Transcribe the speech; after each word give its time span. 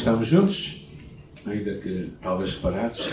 estamos 0.00 0.26
juntos, 0.26 0.82
ainda 1.44 1.74
que 1.74 2.10
talvez 2.22 2.54
separados, 2.54 3.10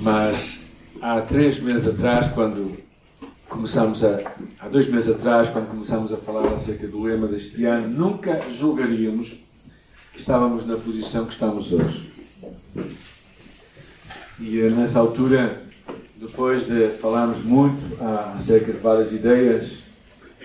mas 0.00 0.60
há 1.02 1.20
três 1.20 1.60
meses 1.60 1.86
atrás, 1.86 2.32
quando 2.32 2.78
começámos 3.46 4.02
a. 4.02 4.22
Há 4.58 4.68
dois 4.68 4.88
meses 4.88 5.10
atrás, 5.10 5.50
quando 5.50 5.68
começámos 5.68 6.14
a 6.14 6.16
falar 6.16 6.46
acerca 6.54 6.86
do 6.86 7.02
lema 7.02 7.26
deste 7.26 7.66
ano, 7.66 7.88
nunca 7.88 8.40
julgaríamos 8.50 9.36
que 10.14 10.18
estávamos 10.18 10.64
na 10.64 10.76
posição 10.76 11.26
que 11.26 11.34
estamos 11.34 11.70
hoje. 11.70 12.10
E 14.38 14.60
eh, 14.60 14.70
nessa 14.70 14.98
altura, 14.98 15.62
depois 16.16 16.66
de 16.66 16.88
falarmos 17.02 17.44
muito 17.44 18.02
ah, 18.02 18.32
acerca 18.34 18.72
de 18.72 18.78
várias 18.78 19.12
ideias 19.12 19.79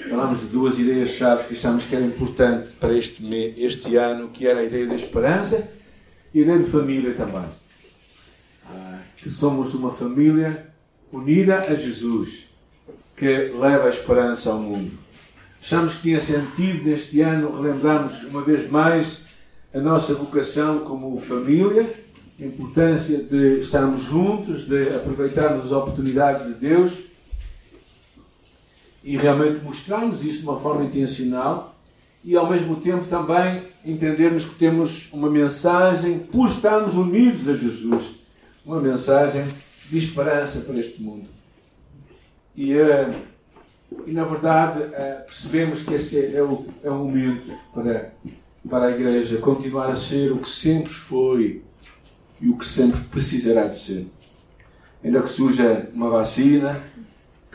falámos 0.10 0.42
de 0.42 0.48
duas 0.48 0.78
ideias 0.78 1.10
chaves 1.10 1.48
que 1.48 1.54
achámos 1.54 1.86
que 1.86 1.96
era 1.96 2.06
importante 2.06 2.72
para 2.74 2.94
este, 2.94 3.24
este 3.58 3.96
ano, 3.96 4.30
que 4.30 4.48
era 4.48 4.60
a 4.60 4.64
ideia 4.64 4.86
da 4.88 4.96
esperança 4.96 5.72
e 6.34 6.40
a 6.40 6.44
ideia 6.44 6.60
de 6.60 6.70
família 6.70 7.14
também. 7.14 7.46
Que 9.18 9.30
somos 9.30 9.74
uma 9.74 9.92
família 9.92 10.68
unida 11.12 11.62
a 11.62 11.74
Jesus, 11.74 12.48
que 13.16 13.52
leva 13.58 13.88
a 13.88 13.90
esperança 13.90 14.52
ao 14.52 14.60
mundo. 14.60 14.92
Achamos 15.62 15.96
que 15.96 16.04
tinha 16.04 16.22
sentido 16.22 16.84
neste 16.84 17.22
ano 17.22 17.60
relembrarmos 17.60 18.24
uma 18.26 18.44
vez 18.44 18.70
mais 18.70 19.26
a 19.74 19.80
nossa 19.80 20.14
vocação 20.14 20.80
como 20.80 21.20
família, 21.20 21.92
a 22.40 22.46
importância 22.46 23.18
de 23.18 23.62
estarmos 23.62 24.02
juntos, 24.02 24.68
de 24.68 24.90
aproveitarmos 24.90 25.66
as 25.66 25.72
oportunidades 25.72 26.46
de 26.46 26.54
Deus 26.54 27.15
e 29.06 29.16
realmente 29.18 29.64
mostrarmos 29.64 30.26
isso 30.26 30.40
de 30.40 30.46
uma 30.46 30.60
forma 30.60 30.84
intencional 30.84 31.76
e 32.24 32.36
ao 32.36 32.50
mesmo 32.50 32.78
tempo 32.78 33.06
também 33.06 33.62
entendermos 33.86 34.46
que 34.46 34.56
temos 34.56 35.10
uma 35.14 35.30
mensagem, 35.30 36.18
por 36.18 36.48
estarmos 36.48 36.96
unidos 36.96 37.48
a 37.48 37.54
Jesus, 37.54 38.16
uma 38.66 38.82
mensagem 38.82 39.46
de 39.92 39.98
esperança 40.00 40.62
para 40.62 40.80
este 40.80 41.00
mundo. 41.04 41.28
E, 42.56 42.74
eh, 42.74 43.14
e 44.08 44.12
na 44.12 44.24
verdade 44.24 44.82
eh, 44.92 45.24
percebemos 45.24 45.84
que 45.84 45.94
esse 45.94 46.36
é 46.36 46.42
o, 46.42 46.66
é 46.84 46.90
o 46.90 46.96
momento 46.96 47.54
para, 47.76 48.12
para 48.68 48.88
a 48.88 48.92
Igreja 48.92 49.38
continuar 49.38 49.92
a 49.92 49.96
ser 49.96 50.32
o 50.32 50.40
que 50.40 50.50
sempre 50.50 50.92
foi 50.92 51.62
e 52.42 52.50
o 52.50 52.58
que 52.58 52.66
sempre 52.66 53.02
precisará 53.02 53.68
de 53.68 53.78
ser. 53.78 54.08
Ainda 55.04 55.22
que 55.22 55.30
surja 55.30 55.88
uma 55.94 56.10
vacina, 56.10 56.82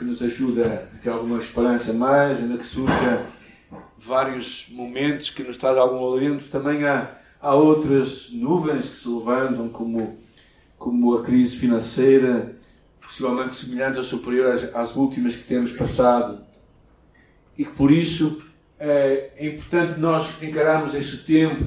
que 0.00 0.04
nos 0.06 0.22
ajuda 0.22 0.88
a 0.90 0.98
ter 0.98 1.10
alguma 1.10 1.38
esperança 1.38 1.92
mais, 1.92 2.38
ainda 2.38 2.56
que 2.56 2.64
surja 2.64 3.26
vários 3.98 4.66
momentos 4.70 5.28
que 5.28 5.42
nos 5.42 5.58
traz 5.58 5.76
algum 5.76 6.02
alento. 6.10 6.48
Também 6.48 6.84
há, 6.84 7.18
há 7.38 7.54
outras 7.54 8.30
nuvens 8.32 8.88
que 8.88 8.96
se 8.96 9.08
levantam, 9.08 9.68
como, 9.68 10.18
como 10.78 11.18
a 11.18 11.22
crise 11.22 11.58
financeira, 11.58 12.56
possivelmente 12.98 13.54
semelhante 13.54 13.98
ou 13.98 14.04
superior 14.04 14.54
às, 14.54 14.74
às 14.74 14.96
últimas 14.96 15.36
que 15.36 15.44
temos 15.44 15.70
passado. 15.72 16.40
E 17.58 17.66
que 17.66 17.76
por 17.76 17.90
isso 17.90 18.42
é, 18.78 19.32
é 19.36 19.46
importante 19.48 20.00
nós 20.00 20.42
encararmos 20.42 20.94
este 20.94 21.18
tempo, 21.18 21.66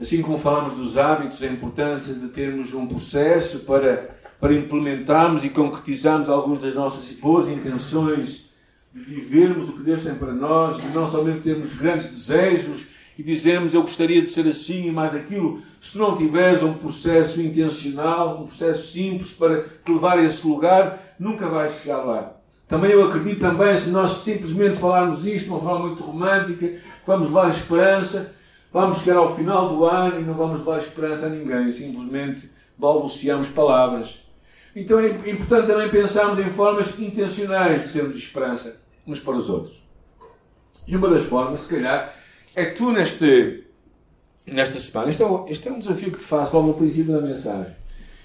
assim 0.00 0.22
como 0.22 0.38
falamos 0.38 0.76
dos 0.76 0.96
hábitos, 0.96 1.42
a 1.42 1.46
importância 1.48 2.14
de 2.14 2.28
termos 2.28 2.72
um 2.72 2.86
processo 2.86 3.60
para 3.60 4.21
para 4.42 4.54
implementarmos 4.54 5.44
e 5.44 5.50
concretizarmos 5.50 6.28
algumas 6.28 6.58
das 6.58 6.74
nossas 6.74 7.14
boas 7.14 7.48
intenções 7.48 8.50
de 8.92 9.00
vivermos 9.00 9.68
o 9.68 9.74
que 9.74 9.84
Deus 9.84 10.02
tem 10.02 10.16
para 10.16 10.32
nós, 10.32 10.82
de 10.82 10.88
não 10.88 11.06
somente 11.06 11.42
termos 11.42 11.72
grandes 11.76 12.08
desejos 12.08 12.86
e 13.16 13.22
dizemos 13.22 13.72
eu 13.72 13.82
gostaria 13.82 14.20
de 14.20 14.26
ser 14.26 14.48
assim, 14.48 14.88
e 14.88 14.90
mais 14.90 15.14
aquilo, 15.14 15.62
se 15.80 15.96
não 15.96 16.16
tiveres 16.16 16.60
um 16.60 16.74
processo 16.74 17.40
intencional, 17.40 18.42
um 18.42 18.46
processo 18.48 18.90
simples 18.90 19.32
para 19.32 19.62
te 19.62 19.92
levar 19.92 20.18
a 20.18 20.24
esse 20.24 20.44
lugar, 20.44 21.14
nunca 21.20 21.48
vais 21.48 21.80
chegar 21.80 21.98
lá. 21.98 22.32
Também 22.66 22.90
eu 22.90 23.06
acredito 23.06 23.38
também, 23.38 23.76
se 23.76 23.90
nós 23.90 24.24
simplesmente 24.24 24.76
falarmos 24.76 25.24
isto 25.24 25.44
de 25.44 25.50
uma 25.50 25.60
forma 25.60 25.86
muito 25.86 26.02
romântica, 26.02 26.80
vamos 27.06 27.28
levar 27.28 27.48
esperança, 27.48 28.34
vamos 28.72 28.98
chegar 28.98 29.18
ao 29.18 29.36
final 29.36 29.68
do 29.68 29.84
ano 29.84 30.20
e 30.20 30.24
não 30.24 30.34
vamos 30.34 30.58
levar 30.58 30.80
esperança 30.80 31.26
a 31.26 31.28
ninguém, 31.28 31.70
simplesmente 31.70 32.50
balbuciamos 32.76 33.48
palavras. 33.48 34.21
Então 34.74 34.98
é 34.98 35.08
importante 35.08 35.66
também 35.66 35.90
pensarmos 35.90 36.38
em 36.38 36.50
formas 36.50 36.98
intencionais 36.98 37.82
de 37.82 37.88
sermos 37.88 38.14
de 38.14 38.22
esperança 38.22 38.80
uns 39.06 39.20
para 39.20 39.36
os 39.36 39.50
outros. 39.50 39.82
E 40.86 40.96
uma 40.96 41.08
das 41.08 41.24
formas, 41.24 41.62
se 41.62 41.68
calhar, 41.68 42.14
é 42.54 42.66
que 42.66 42.76
tu 42.76 42.90
neste, 42.90 43.64
nesta 44.46 44.78
semana, 44.78 45.10
este 45.10 45.22
é, 45.22 45.26
um, 45.26 45.48
este 45.48 45.68
é 45.68 45.72
um 45.72 45.78
desafio 45.78 46.10
que 46.10 46.18
te 46.18 46.24
faço 46.24 46.56
logo 46.56 46.68
no 46.68 46.74
princípio 46.74 47.12
da 47.12 47.20
mensagem, 47.20 47.74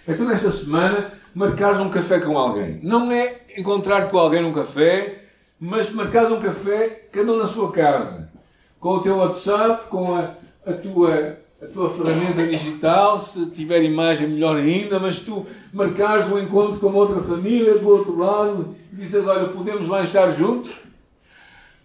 é 0.07 0.13
tu 0.13 0.23
nesta 0.23 0.51
semana 0.51 1.11
marcares 1.35 1.79
um 1.79 1.89
café 1.89 2.19
com 2.19 2.37
alguém. 2.37 2.79
Não 2.81 3.11
é 3.11 3.41
encontrar-te 3.57 4.09
com 4.09 4.17
alguém 4.17 4.41
num 4.41 4.53
café, 4.53 5.23
mas 5.59 5.89
marcares 5.91 6.31
um 6.31 6.41
café 6.41 7.09
cada 7.11 7.31
um 7.31 7.37
na 7.37 7.47
sua 7.47 7.71
casa. 7.71 8.31
Com 8.79 8.89
o 8.89 9.01
teu 9.01 9.17
WhatsApp, 9.17 9.87
com 9.89 10.15
a, 10.15 10.33
a 10.65 10.73
tua 10.73 11.37
a 11.61 11.65
tua 11.65 11.89
ferramenta 11.89 12.45
digital, 12.45 13.19
se 13.19 13.47
tiver 13.47 13.81
imagem 13.81 14.27
melhor 14.27 14.57
ainda, 14.57 14.99
mas 14.99 15.19
tu 15.19 15.45
marcares 15.73 16.27
um 16.27 16.37
encontro 16.37 16.79
com 16.79 16.93
outra 16.93 17.21
família 17.21 17.79
do 17.79 17.87
outro 17.87 18.15
lado 18.15 18.75
e 18.93 18.97
dizes, 18.97 19.25
olha, 19.25 19.47
podemos 19.49 19.87
lanchar 19.87 20.31
juntos? 20.35 20.71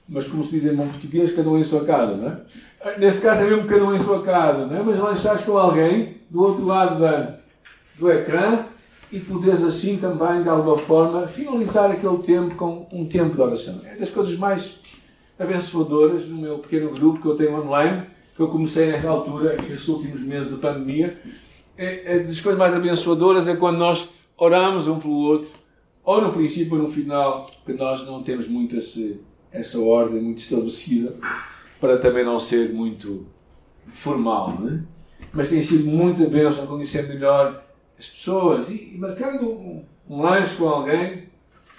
Mas 0.06 0.27
como 0.27 0.44
se 0.44 0.59
diz 0.60 0.71
em 0.71 0.75
bom 0.75 0.87
português, 0.87 1.33
cada 1.33 1.49
um 1.49 1.59
em 1.59 1.65
sua 1.65 1.84
casa, 1.84 2.15
não 2.16 2.28
é? 2.28 2.99
Neste 2.99 3.22
caso 3.22 3.41
é 3.43 3.44
mesmo 3.44 3.66
cada 3.66 3.84
um 3.84 3.94
em 3.94 3.99
sua 3.99 4.21
casa, 4.22 4.66
não 4.66 4.77
é? 4.77 4.83
Mas 4.83 4.99
lanchares 4.99 5.43
com 5.43 5.56
alguém 5.56 6.19
do 6.28 6.43
outro 6.43 6.66
lado 6.66 7.00
da, 7.00 7.39
do 7.99 8.10
ecrã 8.10 8.66
e 9.10 9.21
podes 9.21 9.62
assim 9.65 9.97
também, 9.97 10.43
de 10.43 10.50
alguma 10.50 10.77
forma, 10.77 11.27
finalizar 11.27 11.91
aquele 11.91 12.19
tempo 12.19 12.54
com 12.56 12.87
um 12.93 13.06
tempo 13.06 13.37
de 13.37 13.41
oração. 13.41 13.81
É 13.87 13.94
das 13.94 14.10
coisas 14.10 14.37
mais 14.37 14.81
abençoadoras 15.39 16.27
no 16.27 16.37
meu 16.37 16.59
pequeno 16.59 16.91
grupo 16.91 17.22
que 17.22 17.27
eu 17.27 17.37
tenho 17.37 17.59
online 17.59 18.12
eu 18.42 18.48
comecei 18.48 18.86
nessa 18.86 19.08
altura, 19.08 19.56
estes 19.69 19.88
últimos 19.88 20.20
meses 20.20 20.53
de 20.53 20.60
pandemia, 20.60 21.19
é, 21.76 22.16
é 22.16 22.19
das 22.20 22.41
coisas 22.41 22.58
mais 22.58 22.75
abençoadoras 22.75 23.48
é 23.48 23.56
quando 23.56 23.78
nós 23.78 24.08
oramos 24.36 24.86
um 24.86 24.98
pelo 24.98 25.14
outro, 25.14 25.50
ou 26.04 26.20
no 26.20 26.32
princípio 26.32 26.76
ou 26.76 26.82
no 26.82 26.88
final, 26.88 27.47
que 27.64 27.72
nós 27.72 28.04
não 28.06 28.22
temos 28.22 28.48
muito 28.48 28.76
esse, 28.76 29.20
essa 29.53 29.78
ordem 29.78 30.20
muito 30.20 30.38
estabelecida, 30.38 31.14
para 31.80 31.98
também 31.98 32.25
não 32.25 32.38
ser 32.38 32.72
muito 32.72 33.26
formal, 33.92 34.59
né? 34.60 34.84
mas 35.32 35.48
tem 35.48 35.62
sido 35.62 35.86
muita 35.86 36.26
bênção 36.26 36.66
conhecer 36.66 37.09
melhor 37.09 37.62
as 37.98 38.09
pessoas 38.09 38.69
e, 38.69 38.92
e 38.94 38.98
marcando 38.98 39.48
um, 39.48 39.84
um, 40.09 40.22
lanche 40.22 40.56
com 40.56 40.69
alguém, 40.69 41.24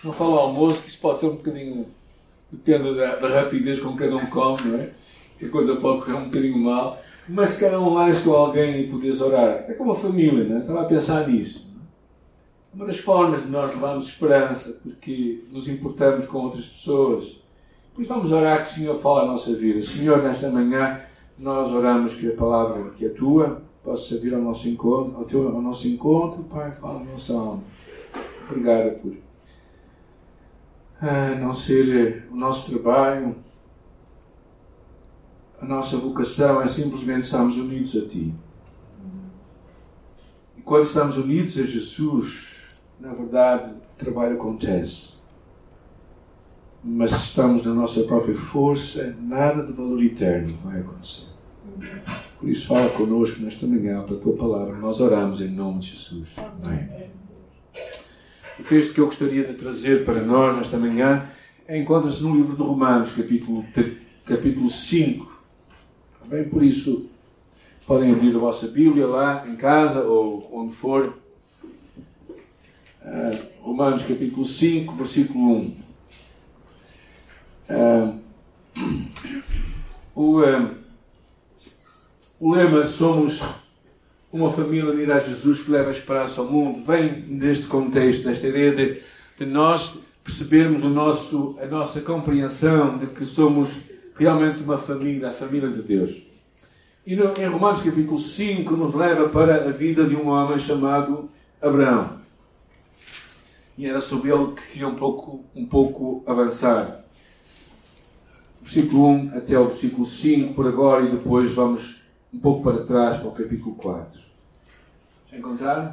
não 0.03 0.13
falo 0.13 0.37
almoço, 0.37 0.83
que 0.83 0.89
isso 0.89 0.99
pode 0.99 1.19
ser 1.19 1.27
um 1.27 1.35
bocadinho, 1.35 1.85
depende 2.51 2.95
da, 2.95 3.17
da 3.17 3.41
rapidez 3.41 3.79
com 3.79 3.91
que 3.93 3.99
cada 3.99 4.15
um 4.15 4.25
come, 4.27 4.69
não 4.69 4.79
é? 4.79 4.89
que 5.43 5.49
a 5.49 5.51
coisa 5.51 5.75
pode 5.75 5.99
correr 5.99 6.17
um 6.17 6.25
bocadinho 6.25 6.57
mal, 6.57 7.01
mas 7.27 7.51
se 7.51 7.59
calhar 7.59 7.79
mais 7.81 8.19
com 8.19 8.31
alguém 8.31 8.81
e 8.81 8.87
poderes 8.87 9.21
orar. 9.21 9.65
É 9.67 9.73
como 9.73 9.91
a 9.91 9.95
família, 9.95 10.43
não 10.43 10.57
é? 10.57 10.59
Estava 10.59 10.81
a 10.81 10.85
pensar 10.85 11.27
nisso. 11.27 11.69
É? 11.69 12.75
Uma 12.75 12.85
das 12.85 12.97
formas 12.97 13.43
de 13.43 13.49
nós 13.49 13.71
levarmos 13.71 14.07
esperança, 14.07 14.79
porque 14.81 15.43
nos 15.51 15.67
importamos 15.67 16.25
com 16.27 16.39
outras 16.39 16.67
pessoas. 16.67 17.39
Pois 17.93 18.07
vamos 18.07 18.31
orar 18.31 18.63
que 18.63 18.71
o 18.71 18.73
Senhor 18.73 18.99
fale 18.99 19.25
a 19.25 19.31
nossa 19.31 19.53
vida. 19.53 19.81
Senhor, 19.81 20.23
nesta 20.23 20.49
manhã, 20.49 20.99
nós 21.37 21.69
oramos 21.71 22.15
que 22.15 22.29
a 22.29 22.35
palavra 22.35 22.89
que 22.91 23.05
é 23.05 23.09
tua 23.09 23.61
possa 23.83 24.17
vir 24.17 24.33
ao 24.33 24.41
nosso 24.41 24.67
encontro, 24.69 25.17
ao, 25.17 25.25
teu, 25.25 25.47
ao 25.49 25.61
nosso 25.61 25.87
encontro, 25.87 26.43
Pai, 26.43 26.71
fala 26.71 27.01
a 27.01 27.03
nossa 27.03 27.33
alma. 27.33 27.63
Obrigada 28.49 28.91
por 28.91 29.13
ah, 31.01 31.35
não 31.35 31.53
ser 31.53 32.27
o 32.31 32.35
nosso 32.35 32.71
trabalho, 32.71 33.35
a 35.63 35.65
nossa 35.65 35.95
vocação 35.95 36.61
é 36.61 36.67
simplesmente 36.67 37.21
estarmos 37.21 37.57
unidos 37.57 37.95
a 37.95 38.05
Ti. 38.05 38.33
E 40.57 40.61
quando 40.61 40.85
estamos 40.85 41.17
unidos 41.17 41.57
a 41.57 41.63
Jesus, 41.63 42.47
na 42.99 43.13
verdade, 43.13 43.69
o 43.69 43.97
trabalho 43.97 44.35
acontece. 44.35 45.13
Mas 46.83 47.11
se 47.11 47.27
estamos 47.27 47.63
na 47.63 47.73
nossa 47.73 48.03
própria 48.03 48.35
força, 48.35 49.15
nada 49.21 49.63
de 49.63 49.71
valor 49.71 50.03
eterno 50.03 50.53
vai 50.65 50.81
acontecer. 50.81 51.27
Por 52.37 52.49
isso, 52.49 52.67
fala 52.67 52.89
connosco 52.89 53.41
nesta 53.41 53.65
manhã 53.65 54.03
pela 54.03 54.19
Tua 54.19 54.35
palavra. 54.35 54.75
Nós 54.75 54.99
oramos 54.99 55.39
em 55.39 55.47
nome 55.47 55.79
de 55.79 55.91
Jesus. 55.91 56.35
Amém. 56.37 57.09
O 58.59 58.63
texto 58.63 58.93
que 58.93 58.99
eu 58.99 59.05
gostaria 59.05 59.45
de 59.45 59.53
trazer 59.53 60.03
para 60.03 60.21
nós 60.21 60.57
nesta 60.57 60.77
manhã 60.77 61.25
encontra-se 61.69 62.21
no 62.21 62.35
livro 62.35 62.53
de 62.53 62.61
Romanos, 62.61 63.13
capítulo 63.13 63.65
capítulo 64.25 64.69
5, 64.69 65.32
Bem, 66.33 66.45
por 66.45 66.63
isso, 66.63 67.11
podem 67.85 68.11
abrir 68.11 68.35
a 68.35 68.39
vossa 68.39 68.67
Bíblia 68.67 69.05
lá 69.05 69.47
em 69.47 69.55
casa 69.55 70.01
ou 70.01 70.49
onde 70.51 70.73
for. 70.73 71.13
Uh, 73.05 73.61
Romanos 73.61 74.01
capítulo 74.01 74.43
5, 74.43 74.95
versículo 74.95 75.57
1. 75.57 75.59
Uh, 75.59 75.75
ah, 77.69 78.17
o, 80.15 80.41
uh, 80.41 80.71
o 82.39 82.51
lema 82.51 82.87
Somos 82.87 83.43
uma 84.31 84.49
família 84.49 84.89
unida 84.89 85.17
a 85.17 85.19
Jesus 85.19 85.61
que 85.61 85.69
leva 85.69 85.89
a 85.89 85.93
esperança 85.93 86.41
ao 86.41 86.47
mundo 86.47 86.83
vem 86.83 87.11
deste 87.37 87.67
contexto, 87.67 88.23
desta 88.23 88.47
ideia 88.47 88.71
de, 88.71 89.01
de 89.37 89.45
nós 89.45 89.93
percebermos 90.23 90.83
o 90.83 90.89
nosso, 90.89 91.59
a 91.61 91.67
nossa 91.67 92.01
compreensão 92.01 92.97
de 92.97 93.05
que 93.05 93.23
somos 93.23 93.92
realmente 94.15 94.63
uma 94.63 94.77
família, 94.77 95.29
a 95.29 95.33
família 95.33 95.69
de 95.69 95.81
Deus. 95.81 96.23
E 97.05 97.15
no, 97.15 97.35
em 97.37 97.47
Romanos 97.47 97.81
capítulo 97.81 98.19
5 98.19 98.75
nos 98.75 98.93
leva 98.93 99.27
para 99.29 99.55
a 99.65 99.71
vida 99.71 100.05
de 100.05 100.15
um 100.15 100.29
homem 100.29 100.59
chamado 100.59 101.29
Abraão. 101.61 102.21
E 103.77 103.85
era 103.87 103.99
sobre 103.99 104.31
ele 104.31 104.53
que 104.53 104.67
queria 104.67 104.87
um 104.87 104.95
pouco, 104.95 105.43
um 105.55 105.65
pouco 105.65 106.23
avançar. 106.25 107.03
Versículo 108.61 109.07
1 109.07 109.37
até 109.37 109.59
o 109.59 109.67
versículo 109.67 110.05
5 110.05 110.53
por 110.53 110.67
agora 110.67 111.03
e 111.03 111.11
depois 111.11 111.51
vamos 111.51 112.01
um 112.33 112.39
pouco 112.39 112.63
para 112.63 112.85
trás 112.85 113.17
para 113.17 113.27
o 113.27 113.31
capítulo 113.31 113.75
4. 113.75 114.21
Já 115.29 115.37
encontraram? 115.37 115.91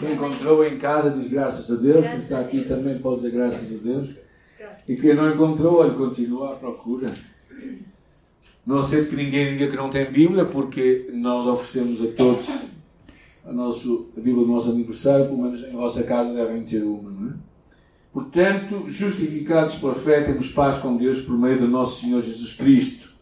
Quem 0.00 0.12
encontrou 0.14 0.64
em 0.66 0.76
casa 0.78 1.10
diz 1.10 1.28
graças 1.28 1.70
a 1.70 1.76
Deus. 1.76 2.06
Quem 2.06 2.18
está 2.18 2.40
aqui 2.40 2.64
também 2.64 2.98
pode 2.98 3.16
dizer 3.16 3.30
graças 3.30 3.72
a 3.72 3.82
Deus. 3.82 4.14
E 4.88 4.96
quem 4.96 5.14
não 5.14 5.30
encontrou, 5.30 5.80
olha, 5.80 5.94
continua 5.94 6.52
à 6.52 6.56
procura. 6.56 7.06
Não 8.66 8.78
aceito 8.78 9.10
que 9.10 9.16
ninguém 9.16 9.52
diga 9.52 9.70
que 9.70 9.76
não 9.76 9.90
tem 9.90 10.10
Bíblia, 10.10 10.44
porque 10.44 11.10
nós 11.12 11.46
oferecemos 11.46 12.02
a 12.02 12.06
todos 12.12 12.46
a, 13.46 13.52
nosso, 13.52 14.08
a 14.16 14.20
Bíblia 14.20 14.46
do 14.46 14.52
nosso 14.52 14.70
aniversário, 14.70 15.26
pelo 15.26 15.42
menos 15.42 15.62
em 15.62 15.72
vossa 15.72 16.02
casa 16.02 16.32
devem 16.32 16.62
ter 16.62 16.82
uma, 16.82 17.10
não 17.10 17.30
é? 17.30 17.32
Portanto, 18.12 18.84
justificados 18.88 19.74
pela 19.74 19.94
fé, 19.94 20.22
temos 20.22 20.48
paz 20.48 20.78
com 20.78 20.96
Deus 20.96 21.20
por 21.20 21.36
meio 21.36 21.58
do 21.58 21.66
nosso 21.66 22.00
Senhor 22.00 22.22
Jesus 22.22 22.54
Cristo, 22.54 23.12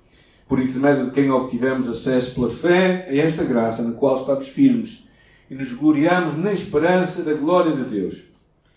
por 0.47 0.61
intermédio 0.61 1.07
de 1.07 1.13
quem 1.13 1.31
obtivemos 1.31 1.89
acesso 1.89 2.35
pela 2.35 2.51
fé 2.51 3.07
a 3.09 3.17
esta 3.17 3.43
graça 3.43 3.83
na 3.83 3.93
qual 3.93 4.17
estamos 4.17 4.49
firmes 4.49 5.05
e 5.51 5.55
nos 5.55 5.73
gloriamos 5.73 6.37
na 6.37 6.53
esperança 6.53 7.23
da 7.23 7.33
glória 7.33 7.73
de 7.73 7.85
Deus. 7.85 8.19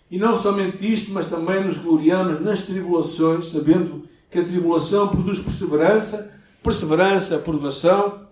E 0.09 0.17
não 0.17 0.37
somente 0.37 0.91
isto, 0.91 1.11
mas 1.11 1.27
também 1.27 1.63
nos 1.65 1.77
gloriamos 1.77 2.39
nas 2.41 2.61
tribulações, 2.61 3.47
sabendo 3.47 4.07
que 4.35 4.41
a 4.41 4.43
tribulação 4.43 5.07
produz 5.07 5.39
perseverança, 5.39 6.31
perseverança, 6.61 7.37
aprovação, 7.37 8.27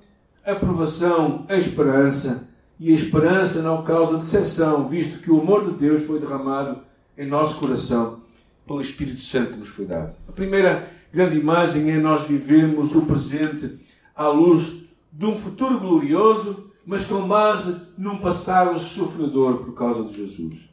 aprovação, 0.45 1.45
a 1.47 1.55
esperança, 1.55 2.49
e 2.79 2.91
a 2.91 2.95
esperança 2.95 3.61
não 3.61 3.83
causa 3.83 4.17
decepção, 4.17 4.87
visto 4.87 5.19
que 5.19 5.31
o 5.31 5.39
amor 5.39 5.65
de 5.65 5.71
Deus 5.71 6.03
foi 6.03 6.19
derramado 6.19 6.79
em 7.17 7.25
nosso 7.25 7.57
coração 7.57 8.19
pelo 8.67 8.81
Espírito 8.81 9.21
Santo 9.21 9.53
que 9.53 9.59
nos 9.59 9.69
foi 9.69 9.85
dado. 9.85 10.13
A 10.27 10.31
primeira 10.31 10.89
grande 11.13 11.37
imagem 11.37 11.89
é 11.91 11.97
nós 11.97 12.27
vivemos 12.27 12.93
o 12.93 13.03
presente 13.03 13.79
à 14.13 14.27
luz 14.27 14.81
de 15.11 15.25
um 15.25 15.37
futuro 15.37 15.79
glorioso 15.79 16.71
mas 16.85 17.05
com 17.05 17.25
base 17.27 17.75
num 17.97 18.17
passado 18.17 18.77
sofredor 18.77 19.59
por 19.59 19.73
causa 19.73 20.03
de 20.03 20.17
Jesus. 20.17 20.69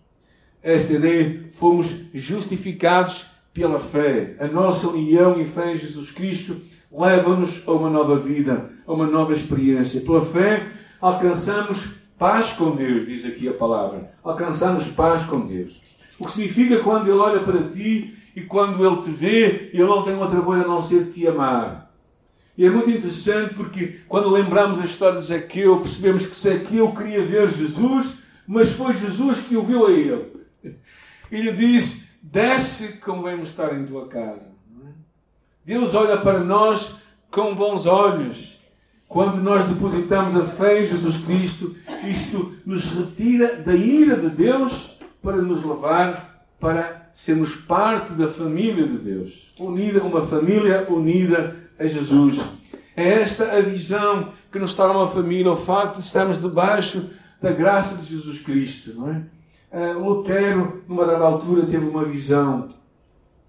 Esta 0.63 0.93
ideia, 0.93 1.49
fomos 1.55 1.95
justificados 2.13 3.27
pela 3.53 3.79
fé. 3.79 4.37
A 4.39 4.47
nossa 4.47 4.89
união 4.89 5.41
e 5.41 5.45
fé 5.45 5.75
em 5.75 5.79
Jesus 5.79 6.11
Cristo 6.11 6.57
leva-nos 6.91 7.63
a 7.67 7.73
uma 7.73 7.91
nova 7.91 8.19
vida, 8.19 8.71
a 8.87 8.93
uma 8.93 9.07
nova 9.07 9.33
experiência. 9.33 10.01
Pela 10.01 10.25
fé, 10.25 10.67
alcançamos 11.01 11.79
paz 12.19 12.53
com 12.53 12.77
Deus, 12.77 13.07
diz 13.07 13.25
aqui 13.25 13.49
a 13.49 13.55
palavra. 13.55 14.13
Alcançamos 14.23 14.85
paz 14.89 15.25
com 15.25 15.41
Deus. 15.41 15.81
O 16.19 16.27
que 16.27 16.33
significa 16.33 16.79
quando 16.81 17.09
Ele 17.09 17.19
olha 17.19 17.41
para 17.41 17.69
ti 17.69 18.15
e 18.37 18.43
quando 18.43 18.85
Ele 18.85 19.03
te 19.03 19.11
vê, 19.11 19.71
Ele 19.73 19.85
não 19.85 20.03
tem 20.03 20.15
outra 20.15 20.41
coisa 20.41 20.65
a 20.65 20.69
não 20.69 20.83
ser 20.83 21.11
te 21.11 21.27
amar. 21.27 21.91
E 22.59 22.67
é 22.67 22.69
muito 22.71 22.91
interessante 22.91 23.55
porque 23.55 24.01
quando 24.07 24.29
lembramos 24.29 24.81
a 24.81 24.85
história 24.85 25.19
de 25.19 25.27
Zaqueu, 25.27 25.81
percebemos 25.81 26.27
que 26.27 26.37
Zaqueu 26.37 26.93
queria 26.93 27.23
ver 27.23 27.49
Jesus, 27.49 28.17
mas 28.47 28.73
foi 28.73 28.95
Jesus 28.95 29.41
que 29.41 29.57
o 29.57 29.63
viu 29.63 29.87
a 29.87 29.91
ele. 29.91 30.27
E 31.33 31.41
lhe 31.41 31.53
disse: 31.53 32.00
Desce, 32.23 32.99
convém 32.99 33.43
estar 33.43 33.75
em 33.75 33.87
tua 33.87 34.07
casa. 34.07 34.51
É? 34.85 34.89
Deus 35.65 35.95
olha 35.95 36.19
para 36.19 36.41
nós 36.41 36.97
com 37.31 37.55
bons 37.55 37.87
olhos. 37.87 38.59
Quando 39.09 39.39
nós 39.39 39.67
depositamos 39.67 40.37
a 40.37 40.45
fé 40.45 40.83
em 40.83 40.87
Jesus 40.87 41.19
Cristo, 41.25 41.75
isto 42.05 42.55
nos 42.65 42.91
retira 42.91 43.57
da 43.57 43.75
ira 43.75 44.17
de 44.17 44.31
Deus 44.31 44.99
para 45.23 45.37
nos 45.39 45.65
levar 45.65 46.47
para 46.61 47.11
sermos 47.15 47.57
parte 47.57 48.13
da 48.13 48.29
família 48.29 48.87
de 48.87 48.99
Deus. 48.99 49.53
Unida, 49.59 50.03
uma 50.03 50.23
família 50.23 50.87
unida 50.89 51.57
a 51.79 51.87
Jesus. 51.87 52.39
É 52.95 53.23
esta 53.23 53.53
a 53.57 53.61
visão 53.61 54.33
que 54.53 54.59
nos 54.59 54.75
torna 54.75 54.99
uma 54.99 55.09
família, 55.09 55.51
o 55.51 55.57
facto 55.57 55.97
de 55.97 56.07
estarmos 56.07 56.41
debaixo 56.41 57.11
da 57.41 57.51
graça 57.51 57.97
de 57.97 58.07
Jesus 58.07 58.41
Cristo, 58.41 58.95
não 58.95 59.11
é? 59.11 59.23
Uh, 59.73 59.99
Lutero, 59.99 60.83
numa 60.89 61.07
dada 61.07 61.25
altura, 61.25 61.67
teve 61.67 61.87
uma 61.87 62.05
visão. 62.05 62.69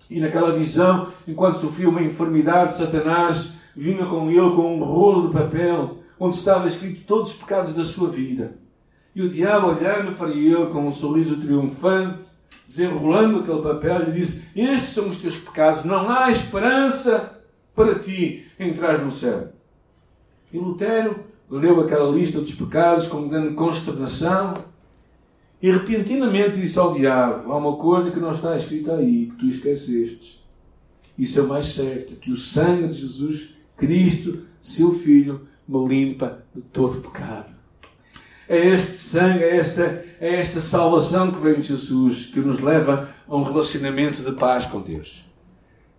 E 0.09 0.19
naquela 0.19 0.51
visão, 0.51 1.07
enquanto 1.27 1.57
sofria 1.57 1.89
uma 1.89 2.01
enfermidade, 2.01 2.75
Satanás 2.75 3.53
vinha 3.75 4.05
com 4.05 4.29
ele 4.29 4.55
com 4.55 4.75
um 4.75 4.83
rolo 4.83 5.27
de 5.27 5.33
papel 5.33 5.97
onde 6.19 6.35
estava 6.35 6.67
escrito 6.67 7.05
todos 7.07 7.31
os 7.31 7.37
pecados 7.37 7.73
da 7.73 7.83
sua 7.83 8.09
vida. 8.09 8.55
E 9.15 9.23
o 9.23 9.29
diabo, 9.29 9.67
olhando 9.67 10.15
para 10.15 10.29
ele 10.29 10.67
com 10.67 10.87
um 10.87 10.93
sorriso 10.93 11.37
triunfante, 11.37 12.25
desenrolando 12.67 13.39
aquele 13.39 13.61
papel, 13.61 14.03
lhe 14.03 14.11
disse: 14.11 14.43
Estes 14.55 14.93
são 14.93 15.09
os 15.09 15.21
teus 15.21 15.37
pecados, 15.37 15.83
não 15.83 16.07
há 16.07 16.31
esperança 16.31 17.41
para 17.75 17.95
ti 17.95 18.45
entrar 18.59 18.99
no 18.99 19.11
céu. 19.11 19.49
E 20.53 20.59
Lutero 20.59 21.15
leu 21.49 21.81
aquela 21.81 22.11
lista 22.11 22.39
dos 22.39 22.53
pecados 22.53 23.07
com 23.07 23.27
grande 23.27 23.55
consternação 23.55 24.53
e 25.61 25.71
repentinamente 25.71 26.57
disse 26.57 26.79
ao 26.79 26.93
diabo: 26.93 27.51
Há 27.51 27.57
uma 27.57 27.77
coisa 27.77 28.11
que 28.11 28.19
não 28.19 28.33
está 28.33 28.57
escrita 28.57 28.95
aí, 28.95 29.27
que 29.27 29.35
tu 29.37 29.45
esqueceste. 29.45 30.43
Isso 31.17 31.39
é 31.39 31.43
mais 31.43 31.67
certo: 31.67 32.15
que 32.15 32.31
o 32.31 32.37
sangue 32.37 32.87
de 32.87 33.01
Jesus 33.01 33.49
Cristo, 33.77 34.39
seu 34.61 34.93
Filho, 34.93 35.47
me 35.67 35.87
limpa 35.87 36.43
de 36.53 36.61
todo 36.61 37.01
pecado. 37.01 37.51
É 38.49 38.67
este 38.67 38.97
sangue, 38.97 39.43
é 39.43 39.57
esta, 39.57 40.05
é 40.19 40.35
esta 40.41 40.61
salvação 40.61 41.31
que 41.31 41.39
vem 41.39 41.61
de 41.61 41.67
Jesus 41.67 42.25
que 42.25 42.39
nos 42.39 42.59
leva 42.59 43.09
a 43.27 43.35
um 43.35 43.43
relacionamento 43.43 44.23
de 44.23 44.31
paz 44.33 44.65
com 44.65 44.81
Deus. 44.81 45.25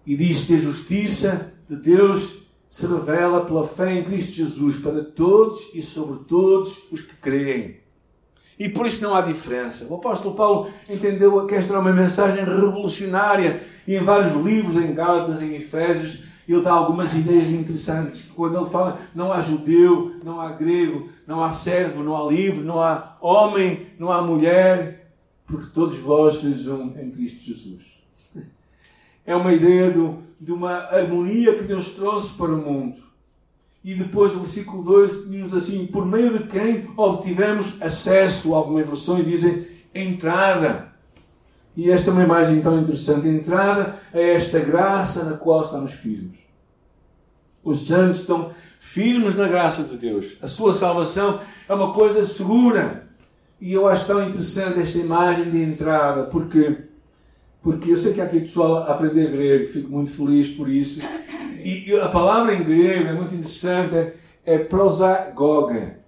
E 0.04 0.16
diz 0.16 0.42
que 0.42 0.54
a 0.54 0.58
justiça 0.58 1.54
de 1.68 1.76
Deus 1.76 2.42
se 2.68 2.86
revela 2.86 3.44
pela 3.44 3.66
fé 3.66 3.94
em 3.94 4.04
Cristo 4.04 4.32
Jesus 4.32 4.78
para 4.78 5.04
todos 5.04 5.70
e 5.74 5.80
sobre 5.80 6.24
todos 6.24 6.78
os 6.90 7.00
que 7.00 7.14
creem. 7.16 7.81
E 8.62 8.68
por 8.68 8.86
isso 8.86 9.02
não 9.02 9.12
há 9.12 9.20
diferença. 9.20 9.88
O 9.90 9.96
apóstolo 9.96 10.36
Paulo 10.36 10.70
entendeu 10.88 11.44
que 11.48 11.54
esta 11.56 11.72
era 11.72 11.80
uma 11.80 11.92
mensagem 11.92 12.44
revolucionária 12.44 13.60
e 13.88 13.96
em 13.96 14.04
vários 14.04 14.32
livros, 14.36 14.76
em 14.76 14.94
Gálatas 14.94 15.42
em 15.42 15.56
Efésios, 15.56 16.22
ele 16.48 16.62
dá 16.62 16.70
algumas 16.70 17.12
ideias 17.12 17.48
interessantes. 17.48 18.30
Quando 18.36 18.56
ele 18.56 18.70
fala 18.70 19.00
não 19.12 19.32
há 19.32 19.40
judeu, 19.40 20.14
não 20.22 20.40
há 20.40 20.52
grego, 20.52 21.08
não 21.26 21.42
há 21.42 21.50
servo, 21.50 22.04
não 22.04 22.16
há 22.16 22.30
livre, 22.30 22.62
não 22.62 22.80
há 22.80 23.16
homem, 23.20 23.88
não 23.98 24.12
há 24.12 24.22
mulher, 24.22 25.10
porque 25.44 25.66
todos 25.74 25.98
vós 25.98 26.36
sois 26.36 26.64
um 26.68 26.96
em 27.00 27.10
Cristo 27.10 27.42
Jesus. 27.42 27.82
É 29.26 29.34
uma 29.34 29.52
ideia 29.52 29.90
do, 29.90 30.22
de 30.40 30.52
uma 30.52 30.72
harmonia 30.72 31.56
que 31.56 31.64
Deus 31.64 31.94
trouxe 31.94 32.36
para 32.36 32.52
o 32.52 32.58
mundo. 32.58 33.01
E 33.84 33.94
depois 33.94 34.34
o 34.34 34.40
versículo 34.40 34.82
2 34.84 35.28
diz 35.28 35.52
assim: 35.54 35.86
por 35.86 36.06
meio 36.06 36.38
de 36.38 36.46
quem 36.46 36.88
obtivemos 36.96 37.74
acesso, 37.80 38.54
algumas 38.54 38.86
versões 38.86 39.26
dizem 39.26 39.66
entrada. 39.94 40.92
E 41.76 41.90
esta 41.90 42.10
é 42.10 42.12
uma 42.12 42.22
imagem 42.22 42.60
tão 42.60 42.78
interessante: 42.80 43.26
entrada 43.26 43.98
a 44.12 44.20
esta 44.20 44.60
graça 44.60 45.24
na 45.24 45.36
qual 45.36 45.62
estamos 45.62 45.92
firmes. 45.92 46.38
Os 47.64 47.86
santos 47.86 48.20
estão 48.20 48.50
firmes 48.78 49.36
na 49.36 49.48
graça 49.48 49.84
de 49.84 49.96
Deus. 49.96 50.36
A 50.40 50.46
sua 50.46 50.72
salvação 50.72 51.40
é 51.68 51.74
uma 51.74 51.92
coisa 51.92 52.24
segura. 52.24 53.08
E 53.60 53.72
eu 53.72 53.86
acho 53.86 54.06
tão 54.06 54.28
interessante 54.28 54.80
esta 54.80 54.98
imagem 54.98 55.50
de 55.50 55.62
entrada, 55.62 56.24
porque 56.24 56.88
porque 57.62 57.92
eu 57.92 57.96
sei 57.96 58.12
que 58.12 58.20
há 58.20 58.24
aqui 58.24 58.40
pessoal 58.40 58.78
a 58.78 58.92
aprender 58.92 59.30
grego, 59.30 59.72
fico 59.72 59.88
muito 59.88 60.10
feliz 60.10 60.48
por 60.48 60.68
isso. 60.68 61.00
E 61.64 61.98
a 62.00 62.08
palavra 62.08 62.54
em 62.54 62.64
grego 62.64 63.08
é 63.08 63.12
muito 63.12 63.34
interessante, 63.34 64.12
é 64.44 64.58
prosagoga, 64.58 66.00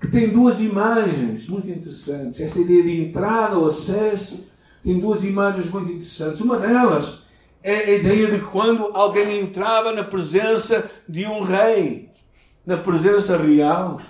que 0.00 0.08
tem 0.08 0.30
duas 0.30 0.60
imagens 0.60 1.46
muito 1.48 1.68
interessantes. 1.68 2.40
Esta 2.40 2.58
ideia 2.58 2.82
de 2.82 3.02
entrada 3.02 3.58
ou 3.58 3.66
acesso 3.66 4.48
tem 4.82 4.98
duas 4.98 5.24
imagens 5.24 5.68
muito 5.70 5.90
interessantes. 5.90 6.40
Uma 6.40 6.58
delas 6.58 7.22
é 7.62 7.74
a 7.74 7.90
ideia 7.90 8.30
de 8.30 8.40
quando 8.46 8.90
alguém 8.94 9.40
entrava 9.40 9.92
na 9.92 10.02
presença 10.02 10.90
de 11.08 11.24
um 11.26 11.42
rei, 11.42 12.10
na 12.66 12.76
presença 12.76 13.36
real, 13.36 14.00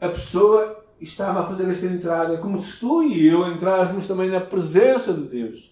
a 0.00 0.08
pessoa 0.08 0.84
estava 1.00 1.40
a 1.40 1.46
fazer 1.46 1.70
esta 1.70 1.86
entrada, 1.86 2.38
como 2.38 2.60
se 2.60 2.80
tu 2.80 3.02
e 3.02 3.26
eu 3.26 3.46
entrássemos 3.50 4.06
também 4.06 4.30
na 4.30 4.40
presença 4.40 5.12
de 5.12 5.22
Deus. 5.22 5.70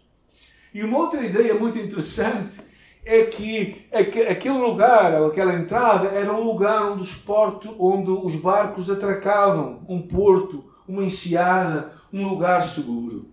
E 0.72 0.82
uma 0.82 0.98
outra 0.98 1.24
ideia 1.24 1.54
muito 1.54 1.78
interessante 1.78 2.60
é 3.04 3.24
que 3.24 3.86
aquele 3.92 4.58
lugar, 4.58 5.14
aquela 5.24 5.54
entrada, 5.54 6.08
era 6.08 6.32
um 6.32 6.42
lugar 6.42 6.92
onde 6.92 7.02
os, 7.02 7.14
porto, 7.14 7.74
onde 7.78 8.10
os 8.10 8.36
barcos 8.36 8.90
atracavam, 8.90 9.84
um 9.88 10.00
porto, 10.00 10.64
uma 10.88 11.04
enseada, 11.04 11.92
um 12.12 12.26
lugar 12.26 12.62
seguro. 12.62 13.28